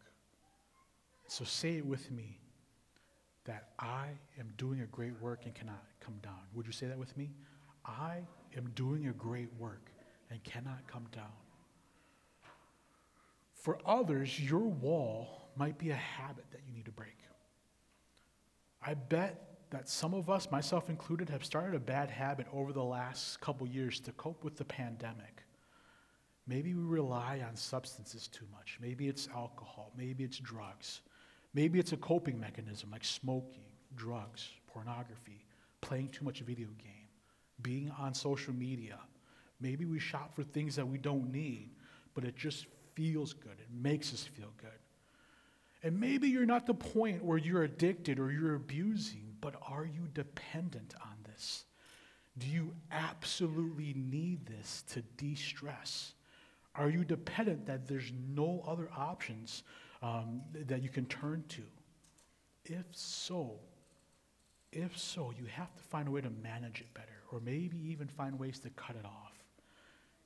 So 1.29 1.45
say 1.45 1.77
it 1.77 1.87
with 1.87 2.11
me 2.11 2.39
that 3.45 3.71
I 3.79 4.09
am 4.39 4.53
doing 4.57 4.81
a 4.81 4.87
great 4.87 5.21
work 5.21 5.43
and 5.45 5.55
cannot 5.55 5.83
come 6.01 6.15
down. 6.23 6.41
Would 6.55 6.67
you 6.67 6.73
say 6.73 6.87
that 6.87 6.99
with 6.99 7.17
me? 7.17 7.31
I 7.85 8.19
am 8.57 8.71
doing 8.75 9.07
a 9.09 9.13
great 9.13 9.49
work 9.59 9.91
and 10.31 10.43
cannot 10.43 10.87
come 10.87 11.07
down. 11.13 11.33
For 13.67 13.81
others, 13.85 14.39
your 14.39 14.61
wall 14.61 15.49
might 15.57 15.77
be 15.77 15.91
a 15.91 15.97
habit 15.97 16.45
that 16.53 16.61
you 16.65 16.73
need 16.73 16.85
to 16.85 16.93
break. 16.93 17.19
I 18.81 18.95
bet 18.95 19.59
that 19.71 19.89
some 19.89 20.15
of 20.15 20.31
us, 20.31 20.53
myself 20.53 20.89
included, 20.89 21.29
have 21.31 21.45
started 21.45 21.75
a 21.75 21.81
bad 21.81 22.09
habit 22.09 22.47
over 22.53 22.73
the 22.73 22.85
last 22.85 23.41
couple 23.41 23.67
years 23.67 23.99
to 24.03 24.13
cope 24.13 24.45
with 24.45 24.57
the 24.57 24.65
pandemic. 24.65 25.43
Maybe 26.47 26.75
we 26.75 26.85
rely 26.85 27.43
on 27.45 27.57
substances 27.57 28.29
too 28.29 28.47
much. 28.57 28.79
Maybe 28.81 29.09
it's 29.09 29.27
alcohol. 29.35 29.91
Maybe 29.99 30.23
it's 30.23 30.39
drugs. 30.39 31.01
Maybe 31.53 31.81
it's 31.81 31.91
a 31.91 31.97
coping 31.97 32.39
mechanism 32.39 32.93
like 32.93 33.05
smoking, 33.05 33.67
drugs, 33.97 34.49
pornography, 34.69 35.45
playing 35.81 36.11
too 36.11 36.25
much 36.25 36.39
video 36.43 36.69
game, 36.79 37.09
being 37.63 37.91
on 37.99 38.15
social 38.15 38.55
media. 38.55 39.01
Maybe 39.61 39.87
we 39.87 39.99
shop 39.99 40.37
for 40.37 40.45
things 40.45 40.77
that 40.77 40.87
we 40.87 40.99
don't 40.99 41.33
need, 41.33 41.71
but 42.15 42.23
it 42.25 42.37
just 42.37 42.67
feels 42.97 43.33
good. 43.33 43.53
It 43.61 43.69
makes 43.73 44.13
us 44.13 44.25
feel 44.25 44.53
good. 44.59 44.71
And 45.85 46.01
maybe 46.01 46.29
you're 46.29 46.45
not 46.45 46.67
the 46.67 46.75
point 46.75 47.23
where 47.25 47.39
you're 47.39 47.63
addicted 47.63 48.19
or 48.19 48.33
you're 48.33 48.57
abusing, 48.57 49.37
but 49.41 49.55
are 49.63 49.85
you 49.85 50.09
dependent 50.13 50.95
on 51.01 51.15
this? 51.25 51.65
Do 52.39 52.49
you 52.49 52.75
absolutely 52.91 53.95
need 53.95 54.47
this 54.47 54.83
to 54.91 55.03
de 55.17 55.37
stress? 55.37 56.15
Are 56.75 56.91
you 56.91 57.05
dependent 57.05 57.67
that 57.67 57.87
there's 57.87 58.11
no 58.35 58.65
other 58.67 58.91
options 58.97 59.63
um, 60.03 60.43
that 60.67 60.83
you 60.83 60.89
can 60.89 61.07
turn 61.07 61.45
to. 61.49 61.63
If 62.65 62.85
so, 62.93 63.53
if 64.73 64.99
so, 64.99 65.33
you 65.39 65.47
have 65.47 65.75
to 65.75 65.83
find 65.83 66.09
a 66.09 66.11
way 66.11 66.21
to 66.21 66.31
manage 66.43 66.81
it 66.81 66.93
better, 66.95 67.23
or 67.33 67.41
maybe 67.41 67.79
even 67.91 68.09
find 68.09 68.39
ways 68.39 68.59
to 68.61 68.71
cut 68.71 68.97
it 68.97 69.05
off. 69.05 69.33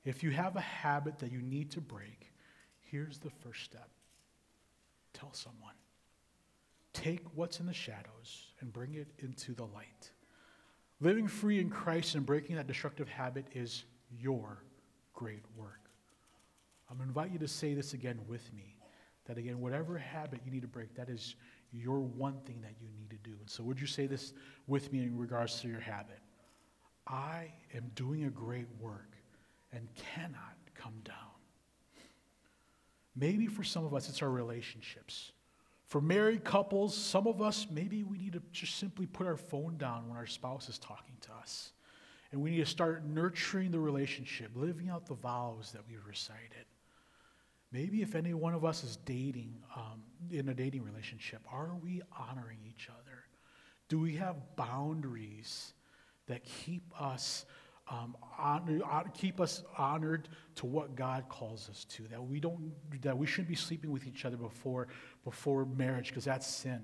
If 0.03 0.23
you 0.23 0.31
have 0.31 0.55
a 0.55 0.61
habit 0.61 1.19
that 1.19 1.31
you 1.31 1.41
need 1.41 1.71
to 1.71 1.81
break, 1.81 2.30
here's 2.91 3.19
the 3.19 3.29
first 3.29 3.63
step 3.63 3.89
tell 5.13 5.33
someone. 5.33 5.73
Take 6.93 7.25
what's 7.35 7.59
in 7.59 7.65
the 7.65 7.73
shadows 7.73 8.53
and 8.59 8.71
bring 8.71 8.95
it 8.95 9.07
into 9.19 9.53
the 9.53 9.65
light. 9.65 10.11
Living 10.99 11.27
free 11.27 11.59
in 11.59 11.69
Christ 11.69 12.15
and 12.15 12.25
breaking 12.25 12.55
that 12.57 12.67
destructive 12.67 13.09
habit 13.09 13.45
is 13.53 13.85
your 14.19 14.63
great 15.13 15.43
work. 15.55 15.79
I'm 16.89 16.97
going 16.97 17.07
to 17.07 17.09
invite 17.09 17.31
you 17.31 17.39
to 17.39 17.47
say 17.47 17.73
this 17.73 17.93
again 17.93 18.19
with 18.27 18.53
me. 18.53 18.75
That 19.25 19.37
again, 19.37 19.61
whatever 19.61 19.97
habit 19.97 20.41
you 20.45 20.51
need 20.51 20.63
to 20.63 20.67
break, 20.67 20.93
that 20.95 21.09
is 21.09 21.35
your 21.71 21.99
one 21.99 22.39
thing 22.45 22.59
that 22.61 22.73
you 22.81 22.87
need 22.97 23.09
to 23.11 23.17
do. 23.17 23.35
And 23.39 23.49
so, 23.49 23.63
would 23.63 23.79
you 23.79 23.87
say 23.87 24.07
this 24.07 24.33
with 24.67 24.91
me 24.91 25.03
in 25.03 25.17
regards 25.17 25.61
to 25.61 25.67
your 25.67 25.79
habit? 25.79 26.19
I 27.07 27.53
am 27.73 27.91
doing 27.95 28.25
a 28.25 28.29
great 28.29 28.67
work 28.79 29.15
and 29.71 29.87
cannot 29.95 30.57
come 30.75 30.95
down. 31.03 31.15
Maybe 33.15 33.47
for 33.47 33.63
some 33.63 33.85
of 33.85 33.93
us, 33.93 34.09
it's 34.09 34.21
our 34.21 34.29
relationships. 34.29 35.31
For 35.87 35.99
married 35.99 36.45
couples, 36.45 36.95
some 36.95 37.27
of 37.27 37.41
us, 37.41 37.67
maybe 37.69 38.03
we 38.03 38.17
need 38.17 38.33
to 38.33 38.41
just 38.53 38.77
simply 38.77 39.05
put 39.05 39.27
our 39.27 39.35
phone 39.35 39.77
down 39.77 40.07
when 40.07 40.17
our 40.17 40.25
spouse 40.25 40.69
is 40.69 40.79
talking 40.79 41.15
to 41.21 41.33
us. 41.33 41.73
And 42.31 42.41
we 42.41 42.51
need 42.51 42.59
to 42.59 42.65
start 42.65 43.03
nurturing 43.03 43.71
the 43.71 43.79
relationship, 43.79 44.51
living 44.55 44.89
out 44.89 45.05
the 45.05 45.15
vows 45.15 45.71
that 45.73 45.81
we've 45.89 46.05
recited. 46.07 46.65
Maybe 47.73 48.01
if 48.01 48.15
any 48.15 48.33
one 48.33 48.53
of 48.53 48.63
us 48.63 48.83
is 48.83 48.97
dating, 48.97 49.55
um, 49.75 50.03
in 50.29 50.47
a 50.47 50.53
dating 50.53 50.83
relationship, 50.83 51.41
are 51.51 51.75
we 51.81 52.01
honoring 52.17 52.59
each 52.65 52.89
other? 52.89 53.25
Do 53.89 53.99
we 53.99 54.15
have 54.15 54.37
boundaries 54.55 55.73
that 56.27 56.45
keep 56.45 56.83
us 56.99 57.45
um, 57.91 58.15
honor, 58.39 58.81
keep 59.13 59.41
us 59.41 59.63
honored 59.77 60.29
to 60.55 60.65
what 60.65 60.95
God 60.95 61.25
calls 61.29 61.69
us 61.69 61.85
to? 61.85 62.03
That 62.07 62.23
we 62.23 62.39
don't, 62.39 62.71
that 63.01 63.17
we 63.17 63.27
shouldn't 63.27 63.49
be 63.49 63.55
sleeping 63.55 63.91
with 63.91 64.07
each 64.07 64.25
other 64.25 64.37
before 64.37 64.87
before 65.23 65.65
marriage 65.65 66.07
because 66.07 66.25
that's 66.25 66.47
sin. 66.47 66.81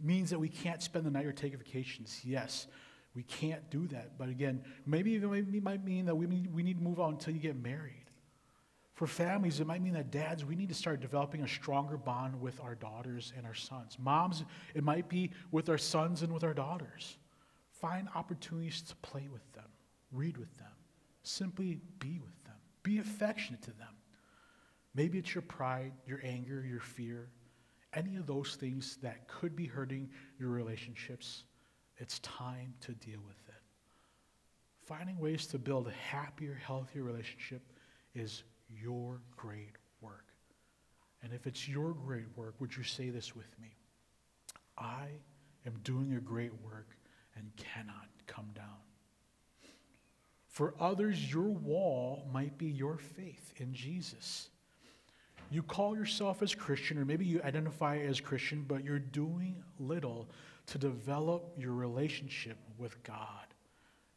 It 0.00 0.04
means 0.04 0.30
that 0.30 0.38
we 0.38 0.48
can't 0.48 0.82
spend 0.82 1.06
the 1.06 1.10
night 1.10 1.26
or 1.26 1.32
take 1.32 1.56
vacations. 1.56 2.20
Yes, 2.24 2.66
we 3.14 3.22
can't 3.22 3.70
do 3.70 3.86
that. 3.88 4.18
But 4.18 4.28
again, 4.28 4.62
maybe 4.86 5.14
it 5.14 5.62
might 5.62 5.84
mean 5.84 6.06
that 6.06 6.14
we, 6.14 6.26
we 6.26 6.62
need 6.62 6.78
to 6.78 6.82
move 6.82 6.98
on 6.98 7.14
until 7.14 7.34
you 7.34 7.40
get 7.40 7.56
married. 7.56 8.02
For 8.94 9.06
families, 9.06 9.58
it 9.58 9.66
might 9.66 9.82
mean 9.82 9.94
that 9.94 10.10
dads, 10.10 10.44
we 10.44 10.54
need 10.54 10.68
to 10.68 10.74
start 10.74 11.00
developing 11.00 11.42
a 11.42 11.48
stronger 11.48 11.96
bond 11.96 12.40
with 12.40 12.60
our 12.60 12.74
daughters 12.74 13.32
and 13.36 13.46
our 13.46 13.54
sons. 13.54 13.96
Moms, 13.98 14.44
it 14.74 14.84
might 14.84 15.08
be 15.08 15.30
with 15.50 15.68
our 15.68 15.78
sons 15.78 16.22
and 16.22 16.32
with 16.32 16.44
our 16.44 16.54
daughters. 16.54 17.16
Find 17.80 18.08
opportunities 18.14 18.82
to 18.82 18.96
play 18.96 19.28
with 19.32 19.50
them, 19.54 19.64
read 20.12 20.36
with 20.36 20.56
them, 20.58 20.72
simply 21.22 21.80
be 21.98 22.18
with 22.18 22.44
them, 22.44 22.56
be 22.82 22.98
affectionate 22.98 23.62
to 23.62 23.72
them. 23.72 23.88
Maybe 24.94 25.18
it's 25.18 25.34
your 25.34 25.42
pride, 25.42 25.92
your 26.06 26.20
anger, 26.22 26.64
your 26.68 26.80
fear, 26.80 27.30
any 27.94 28.16
of 28.16 28.26
those 28.26 28.56
things 28.56 28.98
that 29.02 29.26
could 29.26 29.56
be 29.56 29.66
hurting 29.66 30.10
your 30.38 30.50
relationships. 30.50 31.44
It's 31.96 32.18
time 32.20 32.74
to 32.82 32.92
deal 32.92 33.20
with 33.26 33.36
it. 33.48 33.54
Finding 34.84 35.18
ways 35.18 35.46
to 35.46 35.58
build 35.58 35.86
a 35.86 35.92
happier, 35.92 36.60
healthier 36.62 37.04
relationship 37.04 37.62
is 38.14 38.42
your 38.68 39.20
great 39.36 39.76
work. 40.00 40.26
And 41.22 41.32
if 41.32 41.46
it's 41.46 41.68
your 41.68 41.92
great 41.92 42.26
work, 42.36 42.54
would 42.60 42.76
you 42.76 42.82
say 42.82 43.10
this 43.10 43.34
with 43.36 43.58
me? 43.60 43.76
I 44.76 45.06
am 45.66 45.78
doing 45.84 46.14
a 46.14 46.20
great 46.20 46.52
work 46.62 46.88
and 47.36 47.50
cannot 47.56 48.08
come 48.26 48.50
down. 48.54 48.91
For 50.52 50.74
others, 50.78 51.32
your 51.32 51.48
wall 51.48 52.28
might 52.30 52.58
be 52.58 52.66
your 52.66 52.98
faith 52.98 53.54
in 53.56 53.72
Jesus. 53.72 54.50
You 55.50 55.62
call 55.62 55.96
yourself 55.96 56.42
as 56.42 56.54
Christian, 56.54 56.98
or 56.98 57.06
maybe 57.06 57.24
you 57.24 57.40
identify 57.42 57.96
as 57.96 58.20
Christian, 58.20 58.66
but 58.68 58.84
you're 58.84 58.98
doing 58.98 59.64
little 59.80 60.28
to 60.66 60.76
develop 60.76 61.54
your 61.56 61.72
relationship 61.72 62.58
with 62.76 63.02
God. 63.02 63.51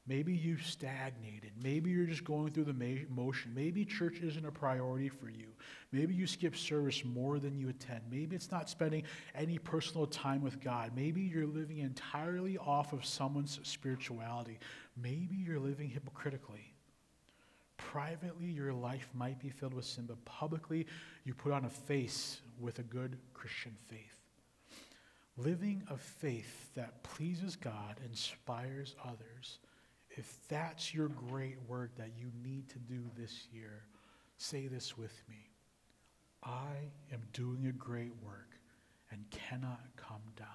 Maybe 0.07 0.33
you've 0.33 0.65
stagnated. 0.65 1.51
Maybe 1.63 1.89
you're 1.89 2.05
just 2.05 2.23
going 2.23 2.51
through 2.51 2.65
the 2.65 3.05
motion. 3.09 3.53
Maybe 3.55 3.83
church 3.85 4.19
isn't 4.21 4.45
a 4.45 4.51
priority 4.51 5.09
for 5.09 5.29
you. 5.29 5.47
Maybe 5.91 6.13
you 6.13 6.27
skip 6.27 6.55
service 6.55 7.03
more 7.03 7.39
than 7.39 7.57
you 7.57 7.69
attend. 7.69 8.01
Maybe 8.11 8.35
it's 8.35 8.51
not 8.51 8.69
spending 8.69 9.03
any 9.33 9.57
personal 9.57 10.05
time 10.05 10.43
with 10.43 10.61
God. 10.61 10.91
Maybe 10.95 11.21
you're 11.21 11.47
living 11.47 11.79
entirely 11.79 12.57
off 12.59 12.93
of 12.93 13.03
someone's 13.03 13.59
spirituality. 13.63 14.59
Maybe 14.95 15.35
you're 15.35 15.59
living 15.59 15.89
hypocritically. 15.89 16.71
Privately, 17.77 18.45
your 18.45 18.73
life 18.73 19.09
might 19.13 19.39
be 19.39 19.49
filled 19.49 19.73
with 19.73 19.85
sin, 19.85 20.05
but 20.05 20.23
publicly, 20.23 20.85
you 21.23 21.33
put 21.33 21.51
on 21.51 21.65
a 21.65 21.69
face 21.69 22.41
with 22.59 22.77
a 22.77 22.83
good 22.83 23.17
Christian 23.33 23.75
faith. 23.89 23.99
Living 25.37 25.83
a 25.89 25.97
faith 25.97 26.73
that 26.75 27.03
pleases 27.03 27.55
God, 27.55 27.97
inspires 28.05 28.95
others, 29.03 29.59
if 30.17 30.37
that's 30.47 30.93
your 30.93 31.09
great 31.09 31.57
work 31.67 31.95
that 31.97 32.11
you 32.17 32.31
need 32.43 32.69
to 32.69 32.79
do 32.79 33.01
this 33.17 33.47
year, 33.51 33.83
say 34.37 34.67
this 34.67 34.97
with 34.97 35.21
me. 35.29 35.49
I 36.43 36.91
am 37.11 37.21
doing 37.33 37.67
a 37.67 37.71
great 37.71 38.11
work 38.23 38.51
and 39.11 39.25
cannot 39.29 39.81
come 39.97 40.21
down. 40.37 40.47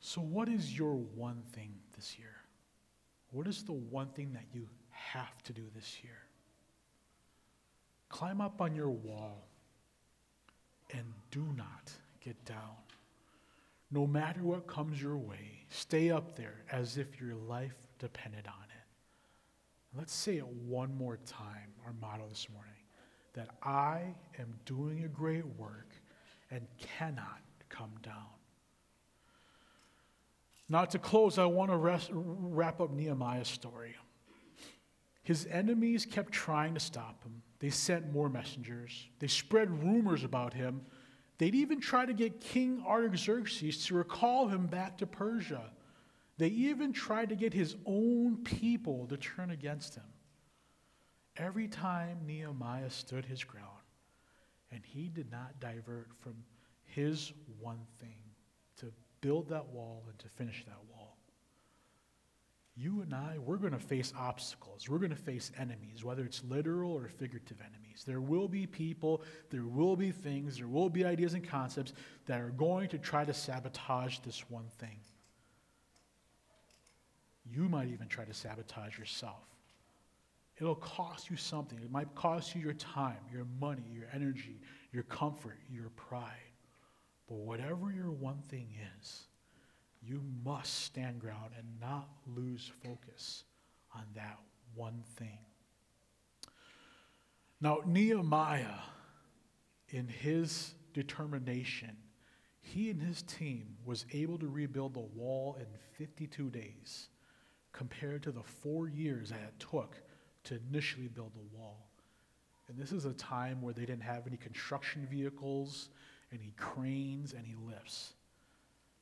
So, 0.00 0.20
what 0.20 0.48
is 0.48 0.76
your 0.76 0.94
one 0.94 1.42
thing 1.52 1.74
this 1.94 2.18
year? 2.18 2.34
What 3.32 3.46
is 3.46 3.62
the 3.62 3.72
one 3.72 4.08
thing 4.08 4.32
that 4.32 4.46
you 4.52 4.66
have 4.90 5.42
to 5.44 5.52
do 5.52 5.62
this 5.74 5.98
year? 6.02 6.18
Climb 8.08 8.40
up 8.40 8.60
on 8.60 8.74
your 8.74 8.90
wall 8.90 9.46
and 10.92 11.04
do 11.30 11.46
not 11.56 11.92
get 12.24 12.44
down. 12.44 12.76
No 13.90 14.06
matter 14.06 14.42
what 14.42 14.66
comes 14.66 15.02
your 15.02 15.16
way, 15.16 15.64
stay 15.68 16.10
up 16.10 16.36
there 16.36 16.64
as 16.70 16.96
if 16.96 17.20
your 17.20 17.34
life 17.34 17.76
depended 17.98 18.46
on 18.46 18.64
it. 18.64 19.98
Let's 19.98 20.14
say 20.14 20.36
it 20.36 20.46
one 20.46 20.94
more 20.96 21.18
time, 21.26 21.72
our 21.84 21.92
motto 22.00 22.28
this 22.28 22.48
morning 22.52 22.70
that 23.32 23.48
I 23.62 24.14
am 24.38 24.54
doing 24.64 25.04
a 25.04 25.08
great 25.08 25.46
work 25.56 25.94
and 26.50 26.66
cannot 26.78 27.40
come 27.68 27.92
down. 28.02 28.26
Now, 30.68 30.84
to 30.84 30.98
close, 30.98 31.38
I 31.38 31.44
want 31.46 31.70
to 31.70 31.76
wrap 32.12 32.80
up 32.80 32.92
Nehemiah's 32.92 33.48
story. 33.48 33.96
His 35.24 35.46
enemies 35.50 36.06
kept 36.06 36.32
trying 36.32 36.74
to 36.74 36.80
stop 36.80 37.22
him. 37.24 37.42
They 37.58 37.70
sent 37.70 38.12
more 38.12 38.28
messengers. 38.28 39.08
They 39.18 39.26
spread 39.26 39.82
rumors 39.82 40.22
about 40.22 40.54
him 40.54 40.82
They'd 41.40 41.54
even 41.54 41.80
try 41.80 42.04
to 42.04 42.12
get 42.12 42.42
King 42.42 42.84
Artaxerxes 42.86 43.86
to 43.86 43.94
recall 43.94 44.48
him 44.48 44.66
back 44.66 44.98
to 44.98 45.06
Persia. 45.06 45.70
They 46.36 46.48
even 46.48 46.92
tried 46.92 47.30
to 47.30 47.34
get 47.34 47.54
his 47.54 47.76
own 47.86 48.44
people 48.44 49.06
to 49.06 49.16
turn 49.16 49.50
against 49.50 49.94
him. 49.94 50.04
Every 51.38 51.66
time 51.66 52.18
Nehemiah 52.26 52.90
stood 52.90 53.24
his 53.24 53.42
ground, 53.42 53.66
and 54.70 54.84
he 54.84 55.08
did 55.08 55.32
not 55.32 55.58
divert 55.60 56.08
from 56.18 56.34
his 56.84 57.32
one 57.58 57.86
thing 57.98 58.18
to 58.76 58.92
build 59.22 59.48
that 59.48 59.66
wall 59.68 60.04
and 60.10 60.18
to 60.18 60.28
finish 60.28 60.62
that 60.66 60.84
wall 60.92 60.99
you 62.80 63.02
and 63.02 63.14
I, 63.14 63.36
we're 63.38 63.58
going 63.58 63.72
to 63.72 63.78
face 63.78 64.12
obstacles. 64.18 64.88
We're 64.88 64.98
going 64.98 65.10
to 65.10 65.16
face 65.16 65.52
enemies, 65.58 66.02
whether 66.02 66.24
it's 66.24 66.42
literal 66.48 66.92
or 66.92 67.08
figurative 67.08 67.58
enemies. 67.60 68.04
There 68.06 68.22
will 68.22 68.48
be 68.48 68.66
people, 68.66 69.22
there 69.50 69.66
will 69.66 69.96
be 69.96 70.10
things, 70.10 70.56
there 70.56 70.66
will 70.66 70.88
be 70.88 71.04
ideas 71.04 71.34
and 71.34 71.46
concepts 71.46 71.92
that 72.26 72.40
are 72.40 72.50
going 72.50 72.88
to 72.88 72.98
try 72.98 73.24
to 73.24 73.34
sabotage 73.34 74.20
this 74.20 74.48
one 74.48 74.68
thing. 74.78 74.98
You 77.44 77.68
might 77.68 77.88
even 77.88 78.08
try 78.08 78.24
to 78.24 78.32
sabotage 78.34 78.98
yourself. 78.98 79.44
It'll 80.58 80.74
cost 80.74 81.30
you 81.30 81.36
something. 81.36 81.78
It 81.82 81.90
might 81.90 82.14
cost 82.14 82.54
you 82.54 82.62
your 82.62 82.74
time, 82.74 83.16
your 83.32 83.46
money, 83.60 83.84
your 83.92 84.06
energy, 84.12 84.60
your 84.92 85.04
comfort, 85.04 85.58
your 85.70 85.90
pride. 85.90 86.30
But 87.28 87.36
whatever 87.38 87.92
your 87.92 88.10
one 88.10 88.42
thing 88.48 88.68
is, 88.98 89.26
you 90.02 90.22
must 90.44 90.84
stand 90.84 91.20
ground 91.20 91.52
and 91.56 91.66
not 91.80 92.08
lose 92.26 92.70
focus 92.82 93.44
on 93.94 94.04
that 94.14 94.38
one 94.74 95.02
thing. 95.16 95.38
Now, 97.60 97.80
Nehemiah, 97.84 98.80
in 99.88 100.08
his 100.08 100.74
determination, 100.94 101.96
he 102.60 102.90
and 102.90 103.00
his 103.00 103.22
team 103.22 103.76
was 103.84 104.06
able 104.12 104.38
to 104.38 104.48
rebuild 104.48 104.94
the 104.94 105.00
wall 105.00 105.58
in 105.60 105.66
52 105.98 106.50
days 106.50 107.08
compared 107.72 108.22
to 108.22 108.32
the 108.32 108.42
four 108.42 108.88
years 108.88 109.30
that 109.30 109.40
it 109.40 109.58
took 109.58 109.96
to 110.44 110.58
initially 110.70 111.08
build 111.08 111.32
the 111.34 111.56
wall. 111.58 111.90
And 112.68 112.78
this 112.78 112.92
is 112.92 113.04
a 113.04 113.12
time 113.12 113.60
where 113.60 113.74
they 113.74 113.84
didn't 113.84 114.02
have 114.02 114.26
any 114.26 114.36
construction 114.36 115.06
vehicles 115.10 115.90
any 116.32 116.52
cranes 116.56 117.34
any 117.36 117.54
lifts. 117.66 118.14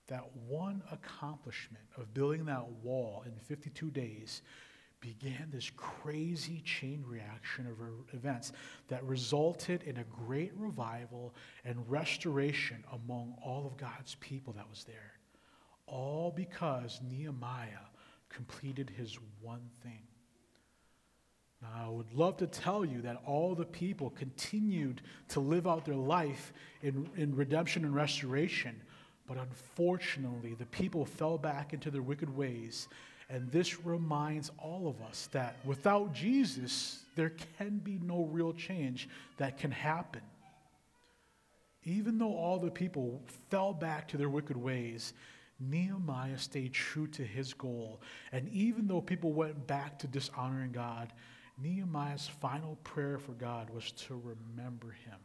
That 0.09 0.25
one 0.47 0.83
accomplishment 0.91 1.85
of 1.97 2.13
building 2.13 2.45
that 2.47 2.69
wall 2.83 3.23
in 3.27 3.33
52 3.47 3.91
days 3.91 4.43
began 5.01 5.49
this 5.53 5.71
crazy 5.77 6.61
chain 6.65 7.05
reaction 7.07 7.67
of 7.67 7.77
events 8.15 8.53
that 8.89 9.05
resulted 9.05 9.83
in 9.85 9.99
a 9.99 10.05
great 10.05 10.53
revival 10.57 11.35
and 11.65 11.89
restoration 11.89 12.83
among 12.93 13.35
all 13.45 13.67
of 13.67 13.77
God's 13.77 14.17
people 14.17 14.53
that 14.55 14.69
was 14.69 14.85
there. 14.85 15.13
All 15.87 16.33
because 16.35 17.01
Nehemiah 17.09 17.87
completed 18.29 18.91
his 18.91 19.19
one 19.41 19.71
thing. 19.83 20.03
Now, 21.63 21.69
I 21.87 21.89
would 21.89 22.13
love 22.13 22.37
to 22.39 22.47
tell 22.47 22.85
you 22.85 23.03
that 23.03 23.21
all 23.27 23.55
the 23.55 23.65
people 23.65 24.11
continued 24.11 25.03
to 25.29 25.41
live 25.41 25.67
out 25.67 25.85
their 25.85 25.97
life 25.97 26.53
in, 26.83 27.09
in 27.17 27.35
redemption 27.35 27.85
and 27.85 27.95
restoration, 27.95 28.81
but 29.29 29.37
unfortunately, 29.37 30.55
the 30.55 30.67
people 30.67 31.05
fell 31.05 31.37
back 31.37 31.75
into 31.75 31.91
their 31.91 32.03
wicked 32.03 32.35
ways. 32.35 32.89
And 33.29 33.53
this 33.53 33.85
reminds 33.85 34.51
all 34.59 34.89
of 34.89 35.03
us 35.07 35.29
that 35.33 35.57
without 35.65 36.15
Jesus, 36.15 37.05
there 37.15 37.35
can 37.59 37.79
be 37.79 37.99
no 38.03 38.25
real 38.25 38.55
change 38.55 39.07
that 39.37 39.59
can 39.59 39.71
happen. 39.71 40.23
Even 41.85 42.19
though 42.19 42.35
all 42.35 42.59
the 42.59 42.71
people 42.71 43.21
fell 43.51 43.75
back 43.75 44.09
to 44.09 44.17
their 44.17 44.31
wicked 44.31 44.57
ways, 44.57 45.13
Nehemiah 45.61 46.39
stayed 46.39 46.73
true 46.73 47.07
to 47.09 47.23
his 47.23 47.53
goal. 47.53 48.01
And 48.33 48.49
even 48.49 48.87
though 48.87 49.01
people 49.03 49.33
went 49.33 49.67
back 49.67 49.99
to 49.99 50.07
dishonoring 50.07 50.73
God, 50.73 51.13
Nehemiah's 51.63 52.29
final 52.41 52.77
prayer 52.85 53.19
for 53.19 53.33
God 53.33 53.69
was 53.71 53.93
to 53.93 54.15
remember 54.25 54.93
him, 55.05 55.19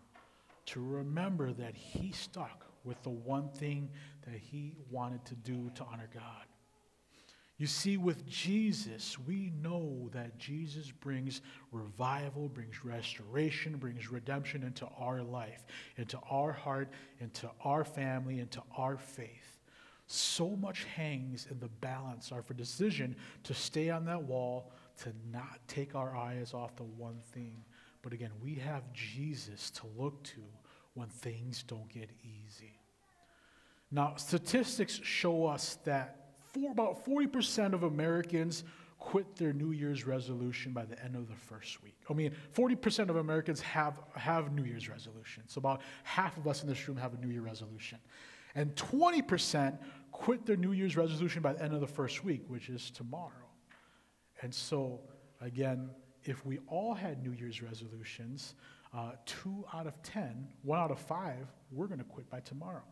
to 0.67 0.81
remember 0.81 1.53
that 1.53 1.75
he 1.75 2.11
stuck 2.11 2.65
with 2.83 3.01
the 3.03 3.09
one 3.09 3.49
thing 3.49 3.89
that 4.25 4.35
he 4.35 4.75
wanted 4.89 5.23
to 5.25 5.35
do 5.35 5.69
to 5.75 5.83
honor 5.83 6.09
God. 6.13 6.45
You 7.57 7.67
see, 7.67 7.97
with 7.97 8.27
Jesus, 8.27 9.17
we 9.19 9.53
know 9.61 10.09
that 10.11 10.37
Jesus 10.39 10.91
brings 10.91 11.41
revival, 11.71 12.49
brings 12.49 12.83
restoration, 12.83 13.77
brings 13.77 14.11
redemption 14.11 14.63
into 14.63 14.87
our 14.97 15.21
life, 15.21 15.63
into 15.97 16.19
our 16.29 16.51
heart, 16.51 16.89
into 17.19 17.49
our 17.63 17.85
family, 17.85 18.39
into 18.39 18.61
our 18.75 18.97
faith. 18.97 19.59
So 20.07 20.49
much 20.49 20.83
hangs 20.85 21.47
in 21.49 21.59
the 21.59 21.69
balance 21.69 22.31
of 22.31 22.37
our 22.37 22.55
decision 22.55 23.15
to 23.43 23.53
stay 23.53 23.89
on 23.89 24.03
that 24.05 24.23
wall, 24.23 24.71
to 25.03 25.13
not 25.31 25.59
take 25.67 25.95
our 25.95 26.15
eyes 26.15 26.53
off 26.53 26.75
the 26.75 26.83
one 26.83 27.19
thing. 27.33 27.63
But 28.01 28.13
again, 28.13 28.31
we 28.41 28.55
have 28.55 28.91
Jesus 28.93 29.69
to 29.71 29.83
look 29.97 30.21
to 30.23 30.41
when 30.93 31.09
things 31.09 31.63
don't 31.63 31.89
get 31.89 32.09
easy. 32.23 32.79
Now, 33.91 34.15
statistics 34.15 34.99
show 35.03 35.45
us 35.45 35.77
that 35.85 36.31
for 36.53 36.71
about 36.71 37.05
40% 37.05 37.73
of 37.73 37.83
Americans 37.83 38.63
quit 39.03 39.35
their 39.35 39.53
New 39.53 39.71
Year's 39.71 40.07
resolution 40.07 40.71
by 40.71 40.85
the 40.85 41.01
end 41.03 41.15
of 41.15 41.27
the 41.27 41.35
first 41.35 41.83
week. 41.83 41.95
I 42.09 42.13
mean, 42.13 42.31
40% 42.55 43.09
of 43.09 43.17
Americans 43.17 43.59
have, 43.61 43.99
have 44.15 44.53
New 44.53 44.63
Year's 44.63 44.87
resolutions. 44.87 45.51
So 45.53 45.59
about 45.59 45.81
half 46.03 46.37
of 46.37 46.47
us 46.47 46.63
in 46.63 46.69
this 46.69 46.87
room 46.87 46.97
have 46.97 47.13
a 47.13 47.17
New 47.17 47.27
Year 47.27 47.41
resolution. 47.41 47.99
And 48.55 48.73
20% 48.75 49.77
quit 50.11 50.45
their 50.45 50.55
New 50.55 50.71
Year's 50.71 50.95
resolution 50.95 51.41
by 51.41 51.53
the 51.53 51.61
end 51.61 51.73
of 51.73 51.81
the 51.81 51.87
first 51.87 52.23
week, 52.23 52.43
which 52.47 52.69
is 52.69 52.91
tomorrow. 52.91 53.31
And 54.41 54.53
so, 54.53 55.01
again, 55.41 55.89
if 56.23 56.45
we 56.45 56.59
all 56.67 56.93
had 56.93 57.23
New 57.23 57.31
Year's 57.31 57.61
resolutions, 57.61 58.55
uh, 58.95 59.11
two 59.25 59.65
out 59.73 59.87
of 59.87 60.01
ten, 60.03 60.47
one 60.61 60.79
out 60.79 60.91
of 60.91 60.99
five, 60.99 61.47
we're 61.71 61.87
going 61.87 61.99
to 61.99 62.05
quit 62.05 62.29
by 62.29 62.39
tomorrow. 62.41 62.83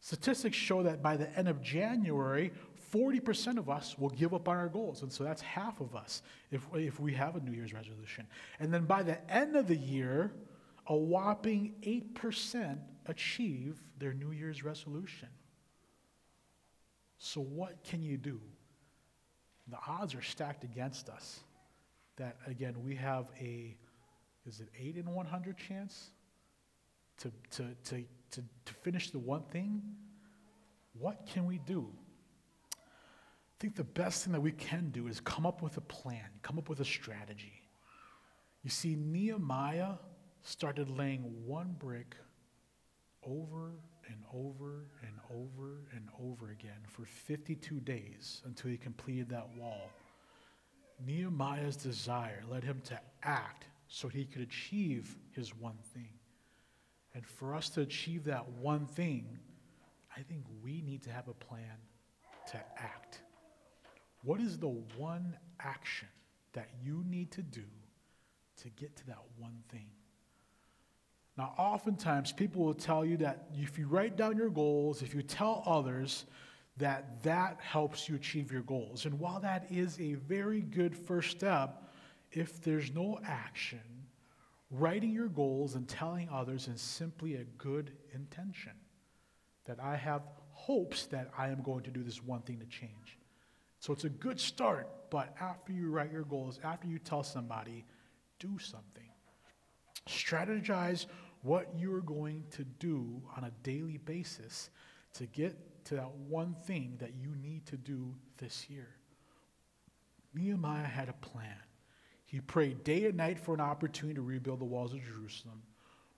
Statistics 0.00 0.56
show 0.56 0.82
that 0.84 1.02
by 1.02 1.16
the 1.16 1.28
end 1.36 1.48
of 1.48 1.60
January, 1.60 2.52
40% 2.92 3.58
of 3.58 3.68
us 3.68 3.98
will 3.98 4.10
give 4.10 4.32
up 4.32 4.48
on 4.48 4.56
our 4.56 4.68
goals. 4.68 5.02
And 5.02 5.12
so 5.12 5.24
that's 5.24 5.42
half 5.42 5.80
of 5.80 5.96
us 5.96 6.22
if, 6.50 6.66
if 6.74 7.00
we 7.00 7.12
have 7.14 7.36
a 7.36 7.40
New 7.40 7.52
Year's 7.52 7.72
resolution. 7.72 8.26
And 8.60 8.72
then 8.72 8.84
by 8.84 9.02
the 9.02 9.18
end 9.30 9.56
of 9.56 9.66
the 9.66 9.76
year, 9.76 10.32
a 10.86 10.96
whopping 10.96 11.74
8% 11.82 12.78
achieve 13.06 13.82
their 13.98 14.14
New 14.14 14.30
Year's 14.30 14.62
resolution. 14.62 15.28
So, 17.18 17.40
what 17.40 17.82
can 17.82 18.02
you 18.02 18.16
do? 18.16 18.40
The 19.68 19.78
odds 19.86 20.14
are 20.14 20.22
stacked 20.22 20.64
against 20.64 21.08
us. 21.08 21.40
That, 22.16 22.36
again, 22.46 22.74
we 22.84 22.94
have 22.94 23.30
a, 23.40 23.76
is 24.48 24.60
it 24.60 24.68
8 24.78 24.96
in 24.96 25.14
100 25.14 25.56
chance 25.58 26.10
to, 27.18 27.30
to, 27.50 27.64
to, 27.84 28.04
to, 28.30 28.42
to 28.64 28.74
finish 28.82 29.10
the 29.10 29.18
one 29.18 29.42
thing? 29.42 29.82
What 30.98 31.26
can 31.26 31.44
we 31.44 31.58
do? 31.58 31.86
I 32.74 33.60
think 33.60 33.76
the 33.76 33.84
best 33.84 34.24
thing 34.24 34.32
that 34.32 34.40
we 34.40 34.52
can 34.52 34.90
do 34.90 35.06
is 35.06 35.20
come 35.20 35.44
up 35.44 35.62
with 35.62 35.76
a 35.76 35.82
plan, 35.82 36.24
come 36.42 36.58
up 36.58 36.68
with 36.68 36.80
a 36.80 36.84
strategy. 36.84 37.62
You 38.62 38.70
see, 38.70 38.96
Nehemiah 38.96 39.94
started 40.42 40.88
laying 40.88 41.20
one 41.44 41.74
brick 41.78 42.16
over 43.26 43.72
and 44.06 44.22
over 44.32 44.86
and 45.02 45.12
over 45.30 45.82
and 45.92 46.08
over 46.22 46.50
again 46.52 46.80
for 46.86 47.04
52 47.04 47.80
days 47.80 48.42
until 48.46 48.70
he 48.70 48.76
completed 48.76 49.28
that 49.30 49.48
wall. 49.56 49.90
Nehemiah's 51.04 51.76
desire 51.76 52.42
led 52.48 52.64
him 52.64 52.80
to 52.84 52.98
act 53.22 53.66
so 53.88 54.08
he 54.08 54.24
could 54.24 54.42
achieve 54.42 55.16
his 55.32 55.54
one 55.56 55.78
thing. 55.94 56.10
And 57.14 57.26
for 57.26 57.54
us 57.54 57.70
to 57.70 57.80
achieve 57.80 58.24
that 58.24 58.48
one 58.48 58.86
thing, 58.86 59.38
I 60.16 60.20
think 60.20 60.44
we 60.62 60.82
need 60.82 61.02
to 61.04 61.10
have 61.10 61.28
a 61.28 61.34
plan 61.34 61.78
to 62.52 62.56
act. 62.76 63.22
What 64.22 64.40
is 64.40 64.58
the 64.58 64.68
one 64.68 65.36
action 65.60 66.08
that 66.52 66.68
you 66.82 67.02
need 67.08 67.30
to 67.32 67.42
do 67.42 67.64
to 68.62 68.68
get 68.70 68.96
to 68.96 69.06
that 69.06 69.22
one 69.38 69.62
thing? 69.70 69.86
Now, 71.36 71.54
oftentimes 71.56 72.32
people 72.32 72.64
will 72.64 72.74
tell 72.74 73.04
you 73.04 73.16
that 73.18 73.48
if 73.54 73.78
you 73.78 73.86
write 73.86 74.16
down 74.16 74.36
your 74.36 74.50
goals, 74.50 75.02
if 75.02 75.14
you 75.14 75.22
tell 75.22 75.62
others, 75.66 76.26
that 76.78 77.22
that 77.22 77.58
helps 77.60 78.08
you 78.08 78.16
achieve 78.16 78.52
your 78.52 78.62
goals. 78.62 79.04
And 79.06 79.18
while 79.18 79.40
that 79.40 79.66
is 79.70 79.98
a 80.00 80.14
very 80.14 80.60
good 80.60 80.96
first 80.96 81.30
step, 81.30 81.87
if 82.32 82.62
there's 82.62 82.92
no 82.94 83.18
action, 83.24 83.80
writing 84.70 85.12
your 85.12 85.28
goals 85.28 85.74
and 85.74 85.88
telling 85.88 86.28
others 86.30 86.68
is 86.68 86.80
simply 86.80 87.36
a 87.36 87.44
good 87.44 87.92
intention. 88.14 88.72
That 89.64 89.80
I 89.80 89.96
have 89.96 90.22
hopes 90.52 91.06
that 91.06 91.30
I 91.36 91.48
am 91.48 91.62
going 91.62 91.84
to 91.84 91.90
do 91.90 92.02
this 92.02 92.22
one 92.22 92.42
thing 92.42 92.58
to 92.58 92.66
change. 92.66 93.18
So 93.80 93.92
it's 93.92 94.04
a 94.04 94.10
good 94.10 94.40
start, 94.40 94.88
but 95.10 95.34
after 95.40 95.72
you 95.72 95.90
write 95.90 96.12
your 96.12 96.24
goals, 96.24 96.58
after 96.64 96.88
you 96.88 96.98
tell 96.98 97.22
somebody, 97.22 97.84
do 98.38 98.58
something. 98.58 99.04
Strategize 100.08 101.06
what 101.42 101.68
you're 101.76 102.00
going 102.00 102.44
to 102.50 102.64
do 102.64 103.22
on 103.36 103.44
a 103.44 103.52
daily 103.62 103.98
basis 103.98 104.70
to 105.14 105.26
get 105.26 105.84
to 105.84 105.94
that 105.94 106.10
one 106.28 106.56
thing 106.66 106.96
that 106.98 107.12
you 107.14 107.34
need 107.40 107.66
to 107.66 107.76
do 107.76 108.14
this 108.38 108.68
year. 108.68 108.88
Nehemiah 110.34 110.84
had 110.84 111.08
a 111.08 111.14
plan. 111.14 111.56
He 112.28 112.40
prayed 112.40 112.84
day 112.84 113.06
and 113.06 113.16
night 113.16 113.38
for 113.38 113.54
an 113.54 113.60
opportunity 113.62 114.16
to 114.16 114.20
rebuild 114.20 114.60
the 114.60 114.64
walls 114.66 114.92
of 114.92 115.02
Jerusalem. 115.02 115.62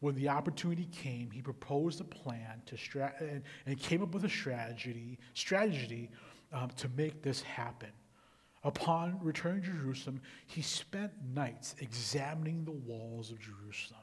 When 0.00 0.16
the 0.16 0.28
opportunity 0.28 0.88
came, 0.90 1.30
he 1.30 1.40
proposed 1.40 2.00
a 2.00 2.04
plan 2.04 2.62
to 2.66 2.76
stra- 2.76 3.14
and, 3.20 3.44
and 3.64 3.78
came 3.78 4.02
up 4.02 4.12
with 4.12 4.24
a 4.24 4.28
strategy, 4.28 5.20
strategy 5.34 6.10
um, 6.52 6.68
to 6.78 6.88
make 6.96 7.22
this 7.22 7.42
happen. 7.42 7.90
Upon 8.64 9.20
returning 9.22 9.62
to 9.62 9.68
Jerusalem, 9.68 10.20
he 10.48 10.62
spent 10.62 11.12
nights 11.32 11.76
examining 11.78 12.64
the 12.64 12.72
walls 12.72 13.30
of 13.30 13.38
Jerusalem. 13.38 14.00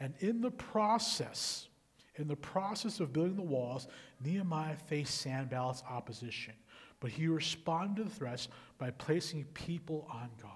And 0.00 0.14
in 0.18 0.40
the 0.40 0.50
process, 0.50 1.68
in 2.16 2.26
the 2.26 2.34
process 2.34 2.98
of 2.98 3.12
building 3.12 3.36
the 3.36 3.42
walls, 3.42 3.86
Nehemiah 4.24 4.76
faced 4.76 5.24
Sanballat's 5.24 5.84
opposition, 5.88 6.54
but 6.98 7.12
he 7.12 7.28
responded 7.28 7.98
to 7.98 8.04
the 8.08 8.10
threats 8.10 8.48
by 8.78 8.90
placing 8.90 9.44
people 9.54 10.08
on 10.10 10.28
guard. 10.42 10.55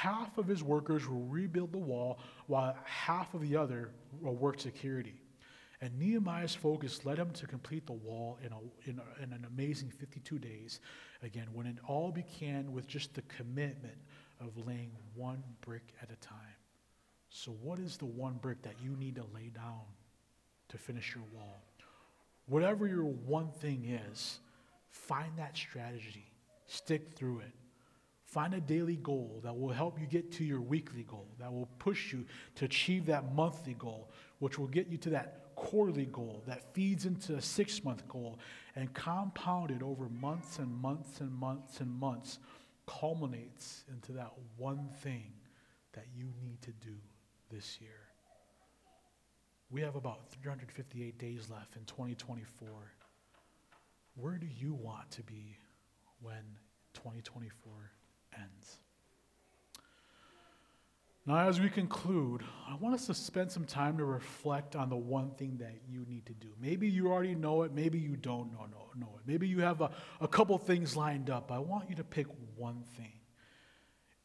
Half 0.00 0.38
of 0.38 0.46
his 0.46 0.62
workers 0.62 1.08
will 1.08 1.22
rebuild 1.22 1.72
the 1.72 1.78
wall, 1.78 2.18
while 2.46 2.76
half 2.84 3.32
of 3.32 3.40
the 3.40 3.56
other 3.56 3.90
will 4.20 4.34
work 4.34 4.60
security. 4.60 5.14
And 5.80 5.98
Nehemiah's 5.98 6.54
focus 6.54 7.04
led 7.04 7.18
him 7.18 7.30
to 7.32 7.46
complete 7.46 7.86
the 7.86 7.92
wall 7.92 8.38
in, 8.44 8.52
a, 8.52 8.90
in, 8.90 8.98
a, 8.98 9.22
in 9.22 9.32
an 9.32 9.46
amazing 9.46 9.90
52 9.90 10.38
days. 10.38 10.80
Again, 11.22 11.46
when 11.52 11.66
it 11.66 11.76
all 11.86 12.10
began 12.10 12.72
with 12.72 12.86
just 12.86 13.14
the 13.14 13.22
commitment 13.22 13.96
of 14.40 14.66
laying 14.66 14.90
one 15.14 15.42
brick 15.60 15.94
at 16.02 16.10
a 16.10 16.16
time. 16.16 16.36
So, 17.30 17.52
what 17.62 17.78
is 17.78 17.96
the 17.96 18.06
one 18.06 18.34
brick 18.34 18.62
that 18.62 18.74
you 18.82 18.96
need 18.96 19.16
to 19.16 19.24
lay 19.34 19.50
down 19.54 19.82
to 20.68 20.78
finish 20.78 21.14
your 21.14 21.24
wall? 21.32 21.62
Whatever 22.46 22.86
your 22.86 23.04
one 23.04 23.48
thing 23.48 23.98
is, 24.12 24.38
find 24.90 25.32
that 25.36 25.56
strategy, 25.56 26.30
stick 26.66 27.12
through 27.14 27.40
it. 27.40 27.52
Find 28.34 28.52
a 28.52 28.60
daily 28.60 28.96
goal 28.96 29.38
that 29.44 29.56
will 29.56 29.70
help 29.70 30.00
you 30.00 30.08
get 30.08 30.32
to 30.32 30.44
your 30.44 30.60
weekly 30.60 31.04
goal, 31.04 31.28
that 31.38 31.52
will 31.52 31.68
push 31.78 32.12
you 32.12 32.24
to 32.56 32.64
achieve 32.64 33.06
that 33.06 33.32
monthly 33.32 33.74
goal, 33.74 34.10
which 34.40 34.58
will 34.58 34.66
get 34.66 34.88
you 34.88 34.98
to 34.98 35.10
that 35.10 35.54
quarterly 35.54 36.06
goal 36.06 36.42
that 36.48 36.74
feeds 36.74 37.06
into 37.06 37.36
a 37.36 37.40
six 37.40 37.84
month 37.84 38.08
goal 38.08 38.40
and 38.74 38.92
compounded 38.92 39.84
over 39.84 40.08
months 40.08 40.58
and 40.58 40.68
months 40.82 41.20
and 41.20 41.32
months 41.32 41.78
and 41.78 41.88
months 41.88 42.40
culminates 42.88 43.84
into 43.88 44.10
that 44.10 44.32
one 44.56 44.88
thing 45.00 45.32
that 45.92 46.06
you 46.12 46.24
need 46.42 46.60
to 46.62 46.72
do 46.84 46.96
this 47.52 47.80
year. 47.80 48.00
We 49.70 49.80
have 49.82 49.94
about 49.94 50.28
358 50.42 51.18
days 51.18 51.50
left 51.50 51.76
in 51.76 51.84
2024. 51.84 52.68
Where 54.16 54.38
do 54.38 54.48
you 54.58 54.74
want 54.74 55.08
to 55.12 55.22
be 55.22 55.56
when 56.20 56.42
2024 56.94 57.92
ends? 58.40 58.78
Now, 61.26 61.48
as 61.48 61.58
we 61.58 61.70
conclude, 61.70 62.42
I 62.68 62.74
want 62.74 62.94
us 62.94 63.06
to 63.06 63.14
spend 63.14 63.50
some 63.50 63.64
time 63.64 63.96
to 63.96 64.04
reflect 64.04 64.76
on 64.76 64.90
the 64.90 64.96
one 64.96 65.30
thing 65.30 65.56
that 65.58 65.74
you 65.88 66.04
need 66.06 66.26
to 66.26 66.34
do. 66.34 66.48
Maybe 66.60 66.86
you 66.86 67.10
already 67.10 67.34
know 67.34 67.62
it, 67.62 67.72
maybe 67.72 67.98
you 67.98 68.16
don't 68.16 68.52
know, 68.52 68.66
know, 68.70 68.90
know 68.94 69.16
it. 69.16 69.22
Maybe 69.26 69.48
you 69.48 69.60
have 69.60 69.80
a, 69.80 69.90
a 70.20 70.28
couple 70.28 70.58
things 70.58 70.96
lined 70.96 71.30
up. 71.30 71.50
I 71.50 71.58
want 71.58 71.88
you 71.88 71.96
to 71.96 72.04
pick 72.04 72.26
one 72.56 72.82
thing. 72.96 73.12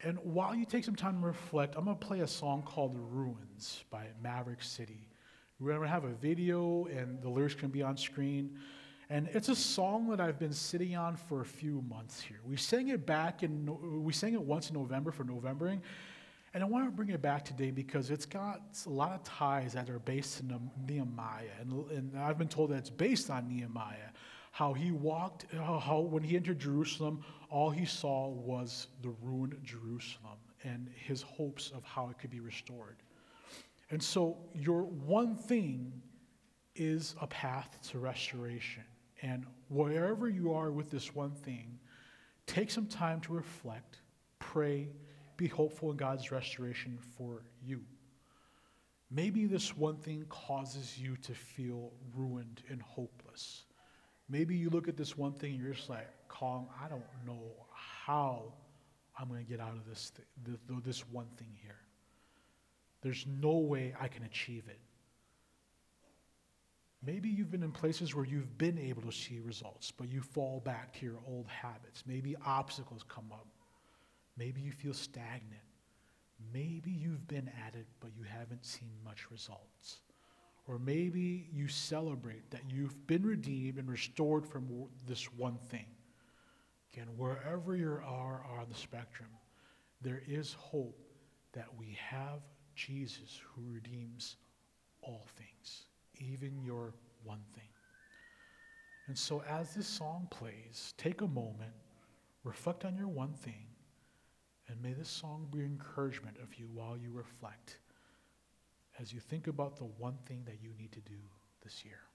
And 0.02 0.18
while 0.22 0.54
you 0.54 0.66
take 0.66 0.84
some 0.84 0.96
time 0.96 1.20
to 1.20 1.26
reflect, 1.26 1.74
I'm 1.76 1.84
going 1.84 1.96
to 1.96 2.06
play 2.06 2.20
a 2.20 2.26
song 2.26 2.62
called 2.62 2.96
Ruins 2.96 3.84
by 3.90 4.06
Maverick 4.22 4.62
City. 4.62 5.08
We're 5.58 5.72
going 5.72 5.82
to 5.82 5.88
have 5.88 6.04
a 6.04 6.14
video, 6.14 6.86
and 6.86 7.20
the 7.22 7.28
lyrics 7.28 7.54
can 7.54 7.68
be 7.68 7.82
on 7.82 7.96
screen. 7.98 8.58
And 9.10 9.28
it's 9.32 9.48
a 9.48 9.56
song 9.56 10.08
that 10.10 10.20
I've 10.20 10.38
been 10.38 10.52
sitting 10.52 10.94
on 10.94 11.16
for 11.16 11.40
a 11.40 11.44
few 11.44 11.82
months 11.90 12.20
here. 12.20 12.38
We 12.44 12.56
sang 12.56 12.88
it 12.88 13.04
back 13.04 13.42
in, 13.42 13.68
we 14.04 14.12
sang 14.12 14.34
it 14.34 14.40
once 14.40 14.70
in 14.70 14.74
November 14.74 15.10
for 15.10 15.24
Novembering. 15.24 15.82
And 16.54 16.62
I 16.62 16.66
want 16.66 16.84
to 16.86 16.92
bring 16.92 17.08
it 17.08 17.20
back 17.20 17.44
today 17.44 17.72
because 17.72 18.12
it's 18.12 18.24
got 18.24 18.60
a 18.86 18.88
lot 18.88 19.12
of 19.12 19.24
ties 19.24 19.72
that 19.72 19.90
are 19.90 19.98
based 19.98 20.40
in 20.40 20.70
Nehemiah. 20.86 21.42
And, 21.60 21.90
and 21.90 22.18
I've 22.18 22.38
been 22.38 22.48
told 22.48 22.70
that 22.70 22.76
it's 22.76 22.90
based 22.90 23.30
on 23.30 23.48
Nehemiah. 23.48 24.10
How 24.52 24.72
he 24.72 24.92
walked, 24.92 25.46
how 25.54 26.06
when 26.08 26.22
he 26.22 26.36
entered 26.36 26.60
Jerusalem, 26.60 27.24
all 27.50 27.70
he 27.70 27.84
saw 27.84 28.28
was 28.28 28.86
the 29.02 29.12
ruined 29.22 29.58
Jerusalem 29.64 30.38
and 30.62 30.88
his 30.94 31.22
hopes 31.22 31.72
of 31.74 31.82
how 31.82 32.10
it 32.10 32.18
could 32.20 32.30
be 32.30 32.40
restored. 32.40 32.96
And 33.90 34.00
so, 34.00 34.38
your 34.54 34.82
one 34.82 35.34
thing 35.34 35.92
is 36.76 37.16
a 37.20 37.26
path 37.26 37.76
to 37.90 37.98
restoration. 37.98 38.84
And 39.22 39.44
wherever 39.68 40.28
you 40.28 40.52
are 40.54 40.70
with 40.70 40.90
this 40.90 41.14
one 41.14 41.32
thing, 41.32 41.78
take 42.46 42.70
some 42.70 42.86
time 42.86 43.20
to 43.22 43.32
reflect, 43.32 44.00
pray, 44.38 44.88
be 45.36 45.46
hopeful 45.46 45.90
in 45.90 45.96
God's 45.96 46.30
restoration 46.30 46.98
for 47.16 47.42
you. 47.62 47.82
Maybe 49.10 49.46
this 49.46 49.76
one 49.76 49.96
thing 49.96 50.24
causes 50.28 50.98
you 50.98 51.16
to 51.18 51.34
feel 51.34 51.92
ruined 52.14 52.62
and 52.70 52.80
hopeless. 52.80 53.64
Maybe 54.28 54.56
you 54.56 54.70
look 54.70 54.86
at 54.86 54.96
this 54.96 55.18
one 55.18 55.32
thing 55.32 55.54
and 55.54 55.62
you're 55.62 55.74
just 55.74 55.90
like, 55.90 56.08
Kong, 56.28 56.68
I 56.82 56.88
don't 56.88 57.02
know 57.26 57.42
how 57.72 58.52
I'm 59.18 59.28
going 59.28 59.44
to 59.44 59.50
get 59.50 59.60
out 59.60 59.72
of 59.72 59.84
this, 59.88 60.12
th- 60.44 60.58
this 60.84 61.00
one 61.08 61.26
thing 61.36 61.48
here. 61.60 61.80
There's 63.02 63.26
no 63.26 63.58
way 63.58 63.94
I 64.00 64.08
can 64.08 64.22
achieve 64.24 64.64
it. 64.68 64.78
Maybe 67.02 67.30
you've 67.30 67.50
been 67.50 67.62
in 67.62 67.72
places 67.72 68.14
where 68.14 68.26
you've 68.26 68.58
been 68.58 68.78
able 68.78 69.02
to 69.02 69.12
see 69.12 69.40
results, 69.40 69.90
but 69.90 70.10
you 70.10 70.20
fall 70.20 70.60
back 70.60 70.92
to 70.98 71.06
your 71.06 71.18
old 71.26 71.46
habits. 71.48 72.04
Maybe 72.06 72.36
obstacles 72.44 73.04
come 73.08 73.32
up. 73.32 73.46
Maybe 74.36 74.60
you 74.60 74.72
feel 74.72 74.92
stagnant. 74.92 75.62
Maybe 76.52 76.90
you've 76.90 77.26
been 77.26 77.50
at 77.66 77.74
it, 77.74 77.86
but 78.00 78.10
you 78.16 78.24
haven't 78.24 78.66
seen 78.66 78.92
much 79.04 79.30
results. 79.30 80.00
Or 80.66 80.78
maybe 80.78 81.48
you 81.52 81.68
celebrate 81.68 82.50
that 82.50 82.62
you've 82.68 83.06
been 83.06 83.24
redeemed 83.24 83.78
and 83.78 83.90
restored 83.90 84.46
from 84.46 84.68
this 85.06 85.32
one 85.34 85.58
thing. 85.68 85.86
Again, 86.92 87.08
wherever 87.16 87.76
you 87.76 88.00
are 88.04 88.44
on 88.58 88.66
the 88.68 88.74
spectrum, 88.74 89.30
there 90.02 90.22
is 90.26 90.54
hope 90.54 90.98
that 91.52 91.68
we 91.78 91.96
have 91.98 92.40
Jesus 92.74 93.40
who 93.54 93.62
redeems 93.72 94.36
all 95.02 95.26
things, 95.36 95.86
even 96.20 96.62
your 96.62 96.94
one 97.24 97.42
thing. 97.54 97.64
And 99.08 99.18
so, 99.18 99.42
as 99.48 99.74
this 99.74 99.86
song 99.86 100.28
plays, 100.30 100.94
take 100.96 101.20
a 101.20 101.26
moment, 101.26 101.72
reflect 102.44 102.84
on 102.84 102.96
your 102.96 103.08
one 103.08 103.32
thing, 103.32 103.66
and 104.68 104.80
may 104.80 104.92
this 104.92 105.08
song 105.08 105.48
be 105.52 105.60
encouragement 105.60 106.36
of 106.42 106.54
you 106.54 106.68
while 106.72 106.96
you 106.96 107.10
reflect 107.10 107.78
as 109.00 109.12
you 109.12 109.18
think 109.18 109.46
about 109.48 109.76
the 109.76 109.84
one 109.84 110.16
thing 110.26 110.42
that 110.44 110.58
you 110.62 110.70
need 110.78 110.92
to 110.92 111.00
do 111.00 111.18
this 111.64 111.84
year. 111.84 112.09